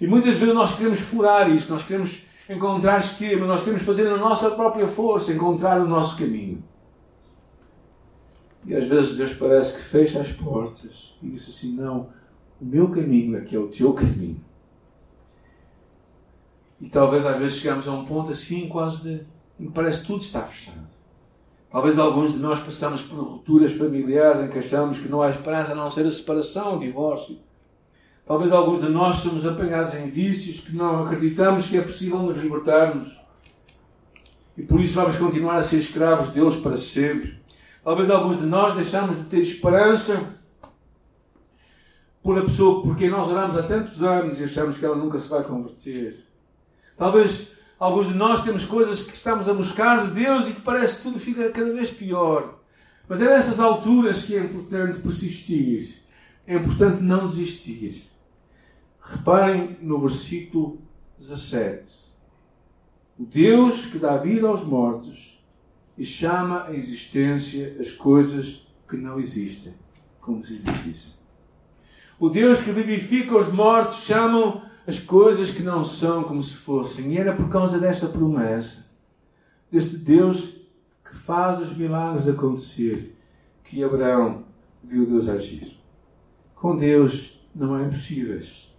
E 0.00 0.06
muitas 0.06 0.38
vezes 0.38 0.54
nós 0.54 0.76
queremos 0.76 1.00
furar 1.00 1.50
isto, 1.50 1.72
nós 1.72 1.82
queremos 1.82 2.22
encontrar 2.48 2.98
esquema, 2.98 3.46
nós 3.46 3.62
queremos 3.62 3.82
fazer 3.82 4.04
na 4.04 4.16
nossa 4.16 4.50
própria 4.50 4.88
força, 4.88 5.32
encontrar 5.32 5.80
o 5.80 5.88
nosso 5.88 6.16
caminho. 6.16 6.62
E 8.64 8.74
às 8.74 8.84
vezes 8.84 9.16
Deus 9.16 9.32
parece 9.34 9.76
que 9.76 9.82
fecha 9.82 10.20
as 10.20 10.32
portas 10.32 11.16
e 11.22 11.30
diz 11.30 11.48
assim: 11.48 11.74
não, 11.74 12.10
o 12.60 12.64
meu 12.64 12.88
caminho 12.90 13.36
é 13.36 13.40
que 13.40 13.56
é 13.56 13.58
o 13.58 13.68
teu 13.68 13.92
caminho. 13.92 14.40
E 16.80 16.88
talvez 16.88 17.24
às 17.26 17.38
vezes 17.38 17.58
chegamos 17.58 17.86
a 17.86 17.92
um 17.92 18.04
ponto 18.04 18.32
assim, 18.32 18.68
quase 18.68 19.02
de. 19.02 19.26
em 19.58 19.66
que 19.66 19.72
parece 19.72 20.00
que 20.00 20.06
tudo 20.06 20.22
está 20.22 20.42
fechado. 20.42 20.92
Talvez 21.70 21.98
alguns 21.98 22.34
de 22.34 22.38
nós 22.38 22.60
passamos 22.60 23.02
por 23.02 23.18
rupturas 23.18 23.72
familiares 23.72 24.40
em 24.40 24.48
que 24.48 24.58
achamos 24.58 24.98
que 24.98 25.08
não 25.08 25.22
há 25.22 25.30
esperança 25.30 25.72
a 25.72 25.74
não 25.74 25.90
ser 25.90 26.04
a 26.06 26.10
separação, 26.10 26.76
o 26.76 26.80
divórcio. 26.80 27.38
Talvez 28.26 28.52
alguns 28.52 28.82
de 28.82 28.88
nós 28.88 29.18
somos 29.18 29.46
apanhados 29.46 29.94
em 29.94 30.08
vícios 30.08 30.60
que 30.60 30.74
não 30.74 31.04
acreditamos 31.04 31.66
que 31.66 31.76
é 31.76 31.82
possível 31.82 32.18
nos 32.20 32.36
libertarmos. 32.36 33.20
E 34.56 34.62
por 34.62 34.80
isso 34.80 34.94
vamos 34.94 35.16
continuar 35.16 35.56
a 35.56 35.64
ser 35.64 35.78
escravos 35.78 36.30
deles 36.30 36.56
para 36.56 36.76
sempre. 36.76 37.40
Talvez 37.82 38.08
alguns 38.10 38.38
de 38.38 38.46
nós 38.46 38.76
deixamos 38.76 39.18
de 39.18 39.24
ter 39.24 39.40
esperança 39.40 40.22
por 42.22 42.38
a 42.38 42.42
pessoa 42.42 42.82
por 42.82 42.96
quem 42.96 43.10
nós 43.10 43.28
oramos 43.28 43.56
há 43.56 43.64
tantos 43.64 44.02
anos 44.02 44.38
e 44.38 44.44
achamos 44.44 44.78
que 44.78 44.84
ela 44.84 44.94
nunca 44.94 45.18
se 45.18 45.28
vai 45.28 45.42
converter. 45.42 46.24
Talvez 46.96 47.52
alguns 47.78 48.06
de 48.06 48.14
nós 48.14 48.44
temos 48.44 48.64
coisas 48.64 49.02
que 49.02 49.16
estamos 49.16 49.48
a 49.48 49.54
buscar 49.54 50.06
de 50.06 50.14
Deus 50.14 50.48
e 50.48 50.52
que 50.52 50.60
parece 50.60 50.98
que 50.98 51.02
tudo 51.02 51.18
fica 51.18 51.50
cada 51.50 51.72
vez 51.72 51.90
pior. 51.90 52.60
Mas 53.08 53.20
é 53.20 53.24
nessas 53.24 53.58
alturas 53.58 54.22
que 54.22 54.36
é 54.36 54.40
importante 54.40 55.00
persistir. 55.00 56.00
É 56.46 56.54
importante 56.54 57.02
não 57.02 57.26
desistir. 57.26 58.11
Reparem 59.02 59.76
no 59.80 60.00
versículo 60.00 60.78
17. 61.18 62.12
O 63.18 63.24
Deus 63.24 63.86
que 63.86 63.98
dá 63.98 64.16
vida 64.16 64.48
aos 64.48 64.64
mortos 64.64 65.42
e 65.98 66.04
chama 66.04 66.64
a 66.64 66.72
existência 66.72 67.76
as 67.80 67.92
coisas 67.92 68.66
que 68.88 68.96
não 68.96 69.18
existem, 69.18 69.74
como 70.20 70.44
se 70.44 70.54
existissem. 70.54 71.12
O 72.18 72.28
Deus 72.28 72.60
que 72.62 72.70
vivifica 72.70 73.36
os 73.36 73.52
mortos 73.52 73.98
chama 73.98 74.70
as 74.86 74.98
coisas 74.98 75.50
que 75.50 75.62
não 75.62 75.84
são 75.84 76.24
como 76.24 76.42
se 76.42 76.54
fossem. 76.54 77.12
E 77.12 77.18
era 77.18 77.34
por 77.34 77.48
causa 77.48 77.78
desta 77.78 78.06
promessa, 78.06 78.86
deste 79.70 79.96
Deus 79.96 80.56
que 81.04 81.14
faz 81.14 81.60
os 81.60 81.76
milagres 81.76 82.28
acontecer, 82.28 83.16
que 83.64 83.82
Abraão 83.82 84.44
viu 84.82 85.06
Deus 85.06 85.28
agir. 85.28 85.78
Com 86.54 86.76
Deus 86.76 87.40
não 87.54 87.74
há 87.74 87.82
impossíveis. 87.82 88.71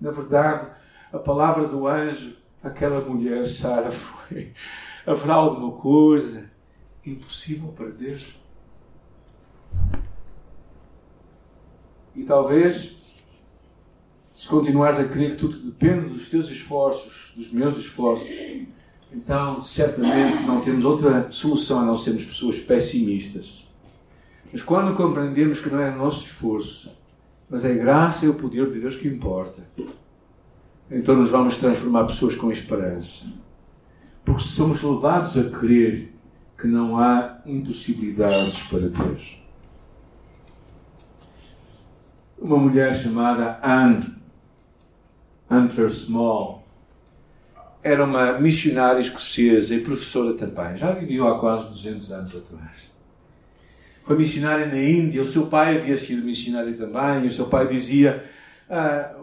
Na 0.00 0.10
verdade, 0.10 0.70
a 1.12 1.18
palavra 1.18 1.66
do 1.66 1.86
anjo, 1.86 2.36
aquela 2.62 3.00
mulher, 3.00 3.46
Sara, 3.48 3.90
foi: 3.92 4.52
haverá 5.06 5.34
alguma 5.34 5.72
coisa 5.72 6.50
impossível 7.04 7.68
para 7.68 7.88
Deus? 7.88 8.38
E 12.14 12.24
talvez 12.24 12.98
se 14.38 14.46
continuares 14.46 15.00
a 15.00 15.04
crer 15.04 15.32
que 15.32 15.36
tudo 15.36 15.58
depende 15.58 16.14
dos 16.14 16.30
teus 16.30 16.48
esforços, 16.48 17.32
dos 17.36 17.50
meus 17.50 17.76
esforços, 17.76 18.28
então 19.12 19.62
certamente 19.64 20.42
não 20.44 20.60
temos 20.60 20.84
outra 20.84 21.30
solução 21.32 21.80
a 21.80 21.84
não 21.84 21.96
sermos 21.96 22.24
pessoas 22.24 22.60
pessimistas. 22.60 23.66
Mas 24.52 24.62
quando 24.62 24.96
compreendemos 24.96 25.60
que 25.60 25.68
não 25.68 25.80
é 25.80 25.90
o 25.90 25.98
nosso 25.98 26.24
esforço, 26.24 26.90
mas 27.48 27.64
é 27.64 27.72
a 27.72 27.76
graça 27.76 28.26
e 28.26 28.28
o 28.28 28.34
poder 28.34 28.70
de 28.70 28.80
Deus 28.80 28.96
que 28.96 29.08
importa, 29.08 29.62
então 30.90 31.16
nos 31.16 31.30
vamos 31.30 31.58
transformar 31.58 32.04
pessoas 32.04 32.34
com 32.34 32.50
esperança. 32.50 33.26
Porque 34.24 34.42
somos 34.42 34.82
levados 34.82 35.38
a 35.38 35.44
crer 35.50 36.12
que 36.56 36.66
não 36.66 36.98
há 36.98 37.40
impossibilidades 37.46 38.62
para 38.64 38.88
Deus. 38.88 39.42
Uma 42.38 42.56
mulher 42.56 42.94
chamada 42.94 43.58
Anne 43.62 44.18
Hunter 45.50 45.90
Small, 45.90 46.66
era 47.82 48.04
uma 48.04 48.38
missionária 48.38 49.00
escocesa 49.00 49.74
e 49.74 49.80
professora 49.80 50.34
também. 50.34 50.76
Já 50.76 50.92
viveu 50.92 51.26
há 51.26 51.38
quase 51.38 51.68
200 51.68 52.12
anos 52.12 52.36
atrás. 52.36 52.87
Foi 54.08 54.16
missionária 54.16 54.66
na 54.66 54.80
Índia. 54.80 55.22
O 55.22 55.26
seu 55.26 55.46
pai 55.46 55.76
havia 55.76 55.96
sido 55.96 56.24
missionário 56.24 56.76
também. 56.76 57.24
E 57.24 57.28
o 57.28 57.32
seu 57.32 57.46
pai 57.46 57.68
dizia: 57.68 58.24
ah, 58.68 59.14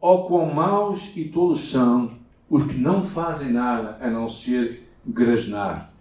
Oh, 0.00 0.24
quão 0.24 0.52
maus 0.52 1.12
e 1.14 1.24
tolos 1.24 1.70
são 1.70 2.18
os 2.50 2.64
que 2.64 2.78
não 2.78 3.04
fazem 3.04 3.52
nada 3.52 3.96
a 4.00 4.10
não 4.10 4.28
ser 4.28 4.88
grasnar. 5.06 5.92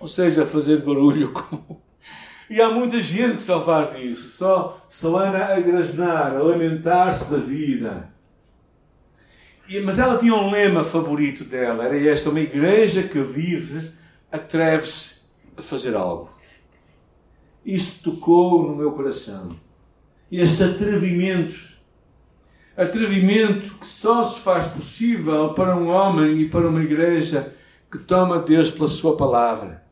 Ou 0.00 0.08
seja, 0.08 0.46
fazer 0.46 0.82
barulho. 0.82 1.34
E 2.50 2.60
há 2.60 2.68
muita 2.70 3.00
gente 3.00 3.36
que 3.36 3.42
só 3.42 3.64
faz 3.64 3.94
isso. 3.94 4.36
Só, 4.36 4.86
só 4.90 5.16
anda 5.16 5.56
a 5.56 5.60
grasnar, 5.60 6.36
a 6.36 6.42
lamentar-se 6.42 7.30
da 7.30 7.38
vida 7.38 8.12
mas 9.82 9.98
ela 9.98 10.18
tinha 10.18 10.34
um 10.34 10.50
lema 10.50 10.84
favorito 10.84 11.44
dela, 11.44 11.84
era 11.84 11.98
esta: 11.98 12.30
uma 12.30 12.40
igreja 12.40 13.02
que 13.02 13.18
vive 13.20 13.92
atreve-se 14.30 15.16
a 15.56 15.62
fazer 15.62 15.96
algo. 15.96 16.33
Isto 17.64 18.10
tocou 18.10 18.68
no 18.68 18.76
meu 18.76 18.92
coração. 18.92 19.56
Este 20.30 20.62
atrevimento, 20.62 21.56
atrevimento 22.76 23.74
que 23.74 23.86
só 23.86 24.24
se 24.24 24.40
faz 24.40 24.66
possível 24.68 25.54
para 25.54 25.76
um 25.76 25.88
homem 25.88 26.38
e 26.38 26.48
para 26.48 26.68
uma 26.68 26.82
igreja 26.82 27.54
que 27.90 27.98
toma 27.98 28.40
Deus 28.40 28.70
pela 28.70 28.88
sua 28.88 29.16
palavra. 29.16 29.82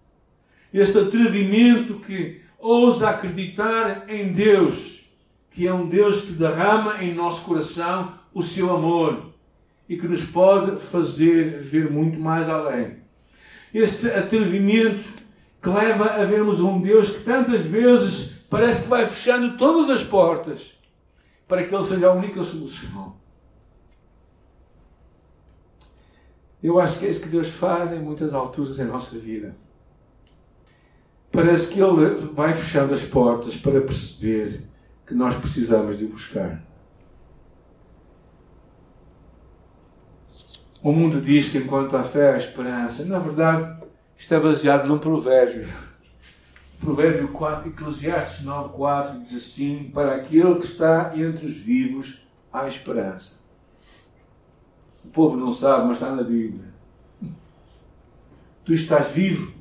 Este 0.73 0.99
atrevimento 0.99 1.95
que 2.01 2.41
ousa 2.59 3.11
acreditar 3.11 4.05
em 4.09 4.33
Deus, 4.33 5.05
que 5.51 5.67
é 5.67 5.73
um 5.73 5.89
Deus 5.89 6.21
que 6.21 6.33
derrama 6.33 7.03
em 7.03 7.15
nosso 7.15 7.45
coração 7.45 8.15
o 8.35 8.43
seu 8.43 8.75
amor 8.75 9.33
e 9.89 9.97
que 9.97 10.09
nos 10.09 10.25
pode 10.25 10.81
fazer 10.81 11.61
ver 11.61 11.91
muito 11.91 12.19
mais 12.19 12.49
além. 12.49 12.97
Este 13.73 14.09
atrevimento 14.09 15.22
que 15.62 15.68
leva 15.68 16.07
a 16.14 16.25
vermos 16.25 16.61
um 16.61 16.81
Deus 16.81 17.11
que 17.12 17.20
tantas 17.20 17.64
vezes 17.64 18.33
parece 18.51 18.83
que 18.83 18.88
vai 18.88 19.07
fechando 19.07 19.57
todas 19.57 19.88
as 19.88 20.03
portas 20.03 20.72
para 21.46 21.62
que 21.64 21.72
Ele 21.72 21.85
seja 21.85 22.09
a 22.09 22.12
única 22.12 22.42
solução. 22.42 23.14
Eu 26.61 26.81
acho 26.81 26.98
que 26.98 27.07
é 27.07 27.11
isso 27.11 27.22
que 27.22 27.29
Deus 27.29 27.48
faz 27.48 27.92
em 27.92 28.01
muitas 28.01 28.35
alturas 28.35 28.79
em 28.79 28.85
nossa 28.85 29.16
vida. 29.16 29.55
Parece 31.31 31.72
que 31.72 31.81
Ele 31.81 32.14
vai 32.35 32.55
fechando 32.55 32.92
as 32.92 33.05
portas 33.05 33.57
para 33.57 33.81
perceber 33.81 34.64
que 35.07 35.14
nós 35.14 35.37
precisamos 35.37 35.98
de 35.98 36.07
buscar. 36.07 36.62
O 40.83 40.90
mundo 40.90 41.20
diz 41.20 41.51
que 41.51 41.59
enquanto 41.59 41.96
há 41.96 42.03
fé 42.03 42.35
há 42.35 42.38
esperança. 42.38 43.05
Na 43.05 43.20
verdade, 43.20 43.82
isto 44.23 44.35
é 44.35 44.39
baseado 44.39 44.87
num 44.87 45.01
provérbio. 45.01 45.69
Provérbio 46.79 47.27
4, 47.33 47.71
Eclesiastes 47.71 48.47
9,4 48.47 49.21
diz 49.21 49.35
assim: 49.35 49.91
Para 49.93 50.15
aquele 50.15 50.61
que 50.61 50.67
está 50.67 51.11
entre 51.17 51.45
os 51.45 51.57
vivos 51.57 52.25
há 52.53 52.69
esperança. 52.69 53.41
O 55.05 55.09
povo 55.09 55.37
não 55.37 55.53
sabe, 55.53 55.89
mas 55.89 55.97
está 55.97 56.15
na 56.15 56.23
Bíblia. 56.23 56.73
Tu 58.65 58.75
estás 58.75 59.09
vivo, 59.09 59.53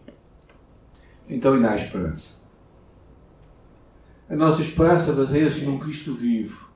então 1.28 1.56
ainda 1.56 1.71
há 1.71 1.76
esperança. 1.76 2.36
A 4.30 4.36
nossa 4.36 4.62
esperança 4.62 5.12
baseia-se 5.12 5.65
num 5.65 5.80
Cristo 5.80 6.13
vivo, 6.13 6.69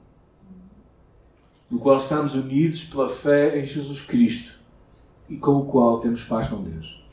no 1.69 1.77
qual 1.77 1.97
estamos 1.97 2.33
unidos 2.33 2.83
pela 2.85 3.07
fé 3.07 3.59
em 3.59 3.67
Jesus 3.67 4.01
Cristo 4.01 4.57
e 5.29 5.37
com 5.37 5.57
o 5.57 5.65
qual 5.67 5.99
temos 5.99 6.23
paz 6.23 6.47
com 6.47 6.63
Deus. 6.63 7.04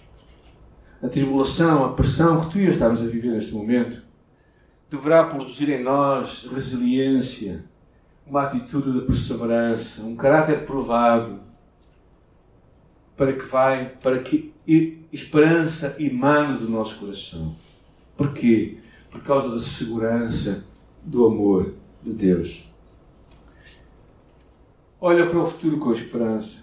A 1.03 1.09
tribulação, 1.09 1.85
a 1.85 1.93
pressão 1.95 2.41
que 2.41 2.51
tu 2.51 2.59
e 2.61 2.67
eu 2.67 2.71
estamos 2.71 3.03
a 3.03 3.07
viver 3.07 3.33
neste 3.33 3.53
momento 3.53 4.01
deverá 4.89 5.25
produzir 5.25 5.69
em 5.71 5.83
nós 5.83 6.47
resiliência, 6.53 7.65
uma 8.25 8.43
atitude 8.43 8.93
de 8.93 9.01
perseverança, 9.07 10.03
um 10.03 10.15
caráter 10.15 10.65
provado, 10.65 11.41
para 13.17 13.33
que 13.33 13.45
vai, 13.45 13.89
para 13.89 14.21
que 14.21 14.53
esperança 15.13 15.97
emane 15.99 16.59
do 16.59 16.69
nosso 16.69 16.99
coração. 16.99 17.57
Porquê? 18.17 18.79
Por 19.11 19.23
causa 19.23 19.53
da 19.53 19.61
segurança 19.61 20.65
do 21.03 21.27
amor 21.27 21.75
de 22.03 22.13
Deus. 22.13 22.71
Olha 25.01 25.27
para 25.27 25.41
o 25.41 25.47
futuro 25.47 25.79
com 25.79 25.93
esperança. 25.93 26.59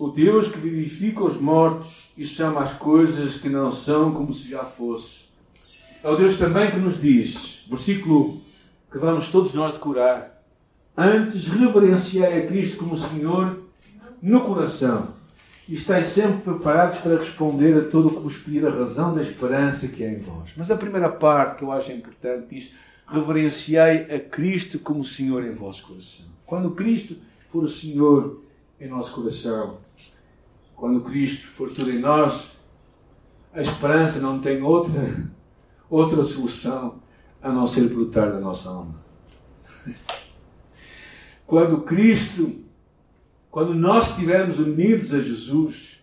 O 0.00 0.08
Deus 0.08 0.48
que 0.48 0.58
vivifica 0.58 1.22
os 1.22 1.38
mortos 1.38 2.10
e 2.16 2.24
chama 2.24 2.62
as 2.62 2.72
coisas 2.72 3.36
que 3.36 3.50
não 3.50 3.70
são 3.70 4.14
como 4.14 4.32
se 4.32 4.48
já 4.48 4.64
fosse. 4.64 5.24
É 6.02 6.08
o 6.08 6.16
Deus 6.16 6.38
também 6.38 6.70
que 6.70 6.78
nos 6.78 6.98
diz, 6.98 7.66
versículo 7.68 8.40
que 8.90 8.96
vamos 8.96 9.30
todos 9.30 9.52
nós 9.52 9.74
decorar: 9.74 10.42
Antes 10.96 11.48
reverenciai 11.48 12.40
a 12.40 12.46
Cristo 12.46 12.78
como 12.78 12.96
Senhor 12.96 13.62
no 14.22 14.40
coração 14.40 15.08
e 15.68 15.74
estáis 15.74 16.06
sempre 16.06 16.54
preparados 16.54 16.96
para 16.96 17.18
responder 17.18 17.76
a 17.76 17.90
todo 17.90 18.08
o 18.08 18.14
que 18.14 18.22
vos 18.22 18.38
pedir 18.38 18.66
a 18.66 18.70
razão 18.70 19.12
da 19.12 19.20
esperança 19.20 19.86
que 19.88 20.02
é 20.02 20.10
em 20.14 20.20
vós. 20.20 20.52
Mas 20.56 20.70
a 20.70 20.78
primeira 20.78 21.10
parte 21.10 21.58
que 21.58 21.62
eu 21.62 21.70
acho 21.70 21.92
importante 21.92 22.54
diz: 22.54 22.72
reverenciai 23.06 24.10
a 24.10 24.18
Cristo 24.18 24.78
como 24.78 25.04
Senhor 25.04 25.44
em 25.44 25.52
vosso 25.52 25.86
coração. 25.86 26.24
Quando 26.46 26.70
Cristo 26.70 27.16
for 27.48 27.64
o 27.64 27.68
Senhor 27.68 28.48
em 28.80 28.88
nosso 28.88 29.12
coração, 29.12 29.78
quando 30.74 31.02
Cristo 31.02 31.46
for 31.48 31.70
tudo 31.70 31.90
em 31.90 31.98
nós, 31.98 32.52
a 33.52 33.60
esperança 33.60 34.20
não 34.20 34.40
tem 34.40 34.62
outra, 34.62 35.30
outra 35.90 36.22
solução 36.24 37.00
a 37.42 37.52
não 37.52 37.66
ser 37.66 37.88
brotar 37.88 38.32
da 38.32 38.40
nossa 38.40 38.70
alma. 38.70 38.94
Quando 41.46 41.82
Cristo 41.82 42.60
quando 43.50 43.74
nós 43.74 44.10
estivermos 44.10 44.60
unidos 44.60 45.12
a 45.12 45.20
Jesus, 45.20 45.98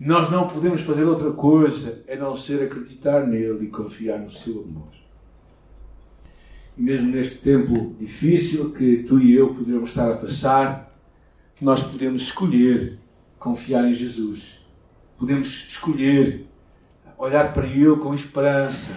nós 0.00 0.28
não 0.30 0.48
podemos 0.48 0.80
fazer 0.80 1.04
outra 1.04 1.30
coisa 1.30 2.02
a 2.10 2.16
não 2.16 2.34
ser 2.34 2.64
acreditar 2.64 3.24
nele 3.24 3.66
e 3.66 3.68
confiar 3.68 4.18
no 4.18 4.30
seu 4.30 4.64
amor. 4.68 4.88
E 6.76 6.82
mesmo 6.82 7.08
neste 7.08 7.36
tempo 7.36 7.94
difícil 8.00 8.72
que 8.72 9.04
tu 9.04 9.20
e 9.20 9.32
eu 9.32 9.54
podemos 9.54 9.90
estar 9.90 10.10
a 10.10 10.16
passar, 10.16 10.91
nós 11.60 11.82
podemos 11.82 12.22
escolher 12.22 12.98
confiar 13.38 13.84
em 13.84 13.94
Jesus. 13.94 14.60
Podemos 15.18 15.48
escolher 15.68 16.46
olhar 17.18 17.52
para 17.52 17.66
Ele 17.66 17.96
com 17.96 18.12
esperança 18.14 18.92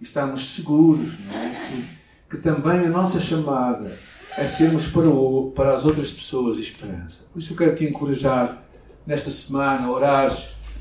e 0.00 0.04
estarmos 0.04 0.54
seguros 0.54 1.14
é? 1.32 1.68
que, 1.68 2.36
que 2.36 2.42
também 2.42 2.80
a 2.80 2.90
nossa 2.90 3.18
chamada 3.18 3.96
é 4.36 4.46
sermos 4.46 4.88
para, 4.88 5.08
o, 5.08 5.52
para 5.52 5.74
as 5.74 5.86
outras 5.86 6.10
pessoas 6.10 6.58
esperança. 6.58 7.24
Por 7.32 7.38
isso 7.38 7.52
eu 7.52 7.56
quero 7.56 7.74
te 7.74 7.84
encorajar 7.84 8.62
nesta 9.06 9.30
semana, 9.30 9.90
orar 9.90 10.30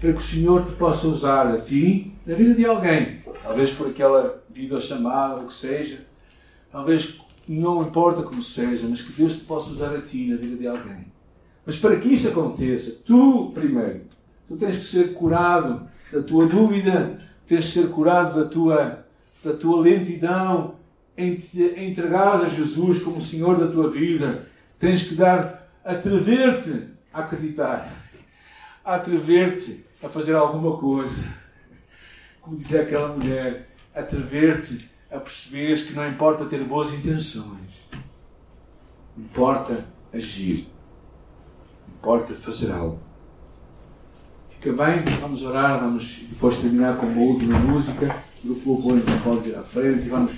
para 0.01 0.11
que 0.11 0.19
o 0.19 0.21
Senhor 0.21 0.65
te 0.65 0.73
possa 0.73 1.07
usar 1.07 1.47
a 1.47 1.61
ti 1.61 2.13
na 2.25 2.35
vida 2.35 2.53
de 2.53 2.65
alguém. 2.65 3.23
Talvez 3.41 3.71
por 3.71 3.87
aquela 3.87 4.43
vida 4.49 4.79
chamada, 4.81 5.35
ou 5.35 5.47
que 5.47 5.53
seja. 5.53 6.05
Talvez 6.71 7.21
não 7.47 7.83
importa 7.83 8.23
como 8.23 8.41
seja, 8.41 8.87
mas 8.87 9.01
que 9.01 9.13
Deus 9.13 9.37
te 9.37 9.43
possa 9.43 9.71
usar 9.71 9.95
a 9.95 10.01
ti 10.01 10.27
na 10.27 10.37
vida 10.37 10.55
de 10.55 10.67
alguém. 10.67 11.05
Mas 11.65 11.77
para 11.77 11.97
que 11.97 12.09
isso 12.09 12.29
aconteça, 12.29 12.97
tu 13.05 13.51
primeiro, 13.53 14.01
tu 14.47 14.55
tens 14.55 14.77
que 14.77 14.85
ser 14.85 15.13
curado 15.13 15.87
da 16.11 16.21
tua 16.21 16.45
dúvida, 16.47 17.19
tens 17.45 17.65
que 17.65 17.71
ser 17.71 17.89
curado 17.89 18.39
da 18.39 18.49
tua, 18.49 19.05
da 19.43 19.53
tua 19.53 19.81
lentidão, 19.81 20.75
em 21.17 21.35
te 21.35 21.63
entregares 21.77 22.41
a 22.43 22.49
Jesus 22.49 23.01
como 23.01 23.21
Senhor 23.21 23.57
da 23.57 23.67
tua 23.67 23.89
vida, 23.89 24.47
tens 24.79 25.03
que 25.03 25.15
dar, 25.15 25.69
atrever-te 25.83 26.89
a 27.13 27.21
acreditar, 27.21 27.89
a 28.83 28.95
atrever-te 28.95 29.85
a 30.03 30.09
fazer 30.09 30.35
alguma 30.35 30.77
coisa. 30.77 31.23
Como 32.41 32.57
dizia 32.57 32.81
aquela 32.81 33.07
mulher, 33.15 33.69
atrever-te 33.93 34.89
a 35.15 35.19
perceberes 35.19 35.83
que 35.83 35.93
não 35.93 36.07
importa 36.07 36.45
ter 36.45 36.63
boas 36.63 36.93
intenções, 36.93 37.87
importa 39.17 39.85
agir, 40.13 40.67
importa 41.87 42.33
fazer 42.33 42.71
algo. 42.71 42.99
Fica 44.49 44.73
bem, 44.73 45.01
vamos 45.21 45.43
orar, 45.43 45.79
vamos 45.79 46.21
depois 46.29 46.57
terminar 46.57 46.97
com 46.97 47.05
uma 47.05 47.21
última 47.21 47.57
música. 47.59 48.15
O 48.43 48.53
grupo 48.53 48.95
então 48.95 49.19
pode 49.21 49.49
vir 49.49 49.57
à 49.57 49.63
frente 49.63 50.05
e 50.05 50.09
vamos 50.09 50.37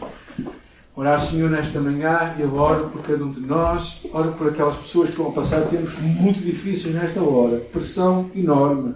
Orar, 0.97 1.21
Senhor, 1.21 1.47
nesta 1.51 1.79
manhã, 1.79 2.35
eu 2.39 2.55
oro 2.55 2.89
por 2.89 3.03
cada 3.03 3.23
um 3.23 3.29
de 3.29 3.41
nós, 3.41 4.01
oro 4.11 4.31
por 4.31 4.47
aquelas 4.47 4.75
pessoas 4.77 5.11
que 5.11 5.17
vão 5.17 5.31
passar 5.31 5.61
tempos 5.67 5.99
muito 5.99 6.39
difíceis 6.39 6.95
nesta 6.95 7.21
hora, 7.21 7.57
pressão 7.71 8.31
enorme. 8.33 8.95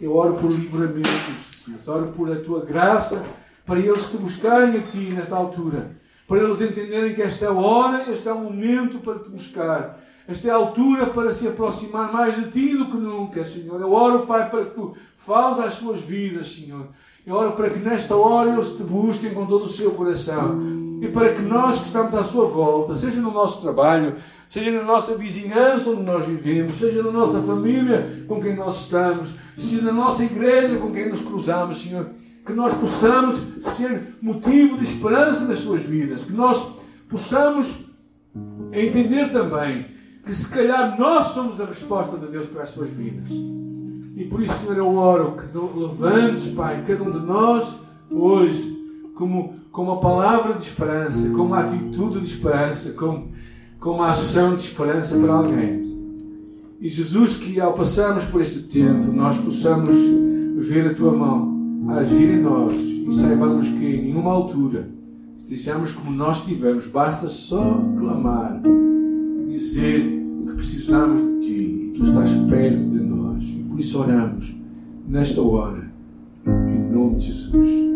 Eu 0.00 0.16
oro 0.16 0.34
por 0.34 0.50
livramento, 0.50 1.08
Jesus, 1.52 1.86
oro 1.86 2.08
por 2.16 2.32
a 2.32 2.34
tua 2.34 2.64
graça, 2.64 3.24
para 3.70 3.78
eles 3.78 4.10
te 4.10 4.16
buscarem 4.16 4.76
a 4.76 4.82
ti 4.82 5.12
nesta 5.14 5.36
altura, 5.36 5.92
para 6.26 6.40
eles 6.40 6.60
entenderem 6.60 7.14
que 7.14 7.22
esta 7.22 7.44
é 7.44 7.48
a 7.48 7.52
hora, 7.52 8.10
este 8.10 8.28
é 8.28 8.32
o 8.32 8.40
momento 8.40 8.98
para 8.98 9.20
te 9.20 9.30
buscar. 9.30 10.00
Esta 10.26 10.48
é 10.48 10.50
a 10.50 10.56
altura 10.56 11.06
para 11.06 11.32
se 11.32 11.46
aproximar 11.46 12.12
mais 12.12 12.34
de 12.34 12.50
ti 12.50 12.76
do 12.76 12.86
que 12.86 12.96
nunca, 12.96 13.44
Senhor. 13.44 13.80
Eu 13.80 13.92
oro, 13.92 14.26
Pai, 14.26 14.50
para 14.50 14.64
que 14.64 14.74
tu 14.74 14.96
fales 15.16 15.60
às 15.60 15.74
suas 15.74 16.00
vidas, 16.00 16.52
Senhor. 16.52 16.88
Eu 17.24 17.36
oro 17.36 17.52
para 17.52 17.70
que 17.70 17.78
nesta 17.78 18.16
hora 18.16 18.50
eles 18.50 18.72
te 18.72 18.82
busquem 18.82 19.32
com 19.32 19.46
todo 19.46 19.66
o 19.66 19.68
seu 19.68 19.92
coração 19.92 20.60
e 21.00 21.06
para 21.06 21.32
que 21.32 21.42
nós 21.42 21.78
que 21.78 21.86
estamos 21.86 22.12
à 22.16 22.24
sua 22.24 22.46
volta, 22.46 22.96
seja 22.96 23.20
no 23.20 23.30
nosso 23.30 23.62
trabalho, 23.62 24.16
seja 24.48 24.72
na 24.72 24.82
nossa 24.82 25.14
vizinhança 25.14 25.90
onde 25.90 26.02
nós 26.02 26.26
vivemos, 26.26 26.76
seja 26.76 27.04
na 27.04 27.12
nossa 27.12 27.40
família 27.40 28.24
com 28.26 28.40
quem 28.40 28.56
nós 28.56 28.80
estamos, 28.80 29.32
seja 29.56 29.80
na 29.80 29.92
nossa 29.92 30.24
igreja 30.24 30.76
com 30.76 30.90
quem 30.90 31.08
nos 31.08 31.20
cruzamos, 31.20 31.82
Senhor, 31.82 32.10
que 32.44 32.52
nós 32.52 32.74
possamos 32.74 33.40
ser 33.60 34.16
motivo 34.20 34.78
de 34.78 34.84
esperança 34.84 35.44
nas 35.44 35.60
suas 35.60 35.82
vidas, 35.82 36.22
que 36.22 36.32
nós 36.32 36.66
possamos 37.08 37.68
entender 38.72 39.30
também 39.30 39.86
que 40.24 40.34
se 40.34 40.48
calhar 40.48 40.98
nós 40.98 41.28
somos 41.28 41.60
a 41.60 41.64
resposta 41.64 42.16
de 42.16 42.26
Deus 42.26 42.46
para 42.46 42.62
as 42.62 42.70
suas 42.70 42.90
vidas. 42.90 43.30
E 44.16 44.24
por 44.24 44.42
isso, 44.42 44.54
Senhor, 44.60 44.76
eu 44.76 44.94
oro 44.96 45.36
que 45.36 45.78
levantes, 45.78 46.48
Pai, 46.48 46.84
cada 46.86 47.02
um 47.02 47.10
de 47.10 47.20
nós 47.20 47.76
hoje 48.10 48.78
como 49.14 49.60
com 49.70 49.82
uma 49.82 50.00
palavra 50.00 50.54
de 50.54 50.62
esperança, 50.62 51.30
com 51.30 51.42
uma 51.42 51.60
atitude 51.60 52.20
de 52.20 52.26
esperança, 52.26 52.90
com, 52.92 53.28
com 53.78 53.90
uma 53.92 54.10
ação 54.10 54.56
de 54.56 54.62
esperança 54.62 55.16
para 55.16 55.32
alguém. 55.32 55.90
E 56.80 56.88
Jesus, 56.88 57.36
que 57.36 57.60
ao 57.60 57.74
passarmos 57.74 58.24
por 58.24 58.40
este 58.40 58.60
tempo, 58.60 59.12
nós 59.12 59.38
possamos 59.38 59.94
ver 60.56 60.88
a 60.88 60.94
tua 60.94 61.12
mão 61.12 61.59
a 61.88 61.94
agir 61.98 62.30
em 62.30 62.42
nós 62.42 62.72
e 62.74 63.12
saibamos 63.14 63.68
que 63.68 63.84
em 63.84 64.02
nenhuma 64.04 64.30
altura 64.30 64.88
estejamos 65.38 65.92
como 65.92 66.10
nós 66.10 66.38
estivemos, 66.38 66.86
basta 66.86 67.28
só 67.28 67.82
clamar 67.98 68.60
e 68.64 69.52
dizer 69.52 70.00
que 70.46 70.52
precisamos 70.54 71.20
de 71.20 71.40
ti 71.40 71.92
e 71.92 71.92
tu 71.96 72.04
estás 72.04 72.32
perto 72.48 72.88
de 72.90 73.00
nós. 73.00 73.42
E 73.42 73.64
por 73.68 73.80
isso 73.80 73.98
oramos 73.98 74.54
nesta 75.08 75.40
hora, 75.40 75.90
em 76.46 76.92
nome 76.92 77.16
de 77.16 77.26
Jesus. 77.26 77.90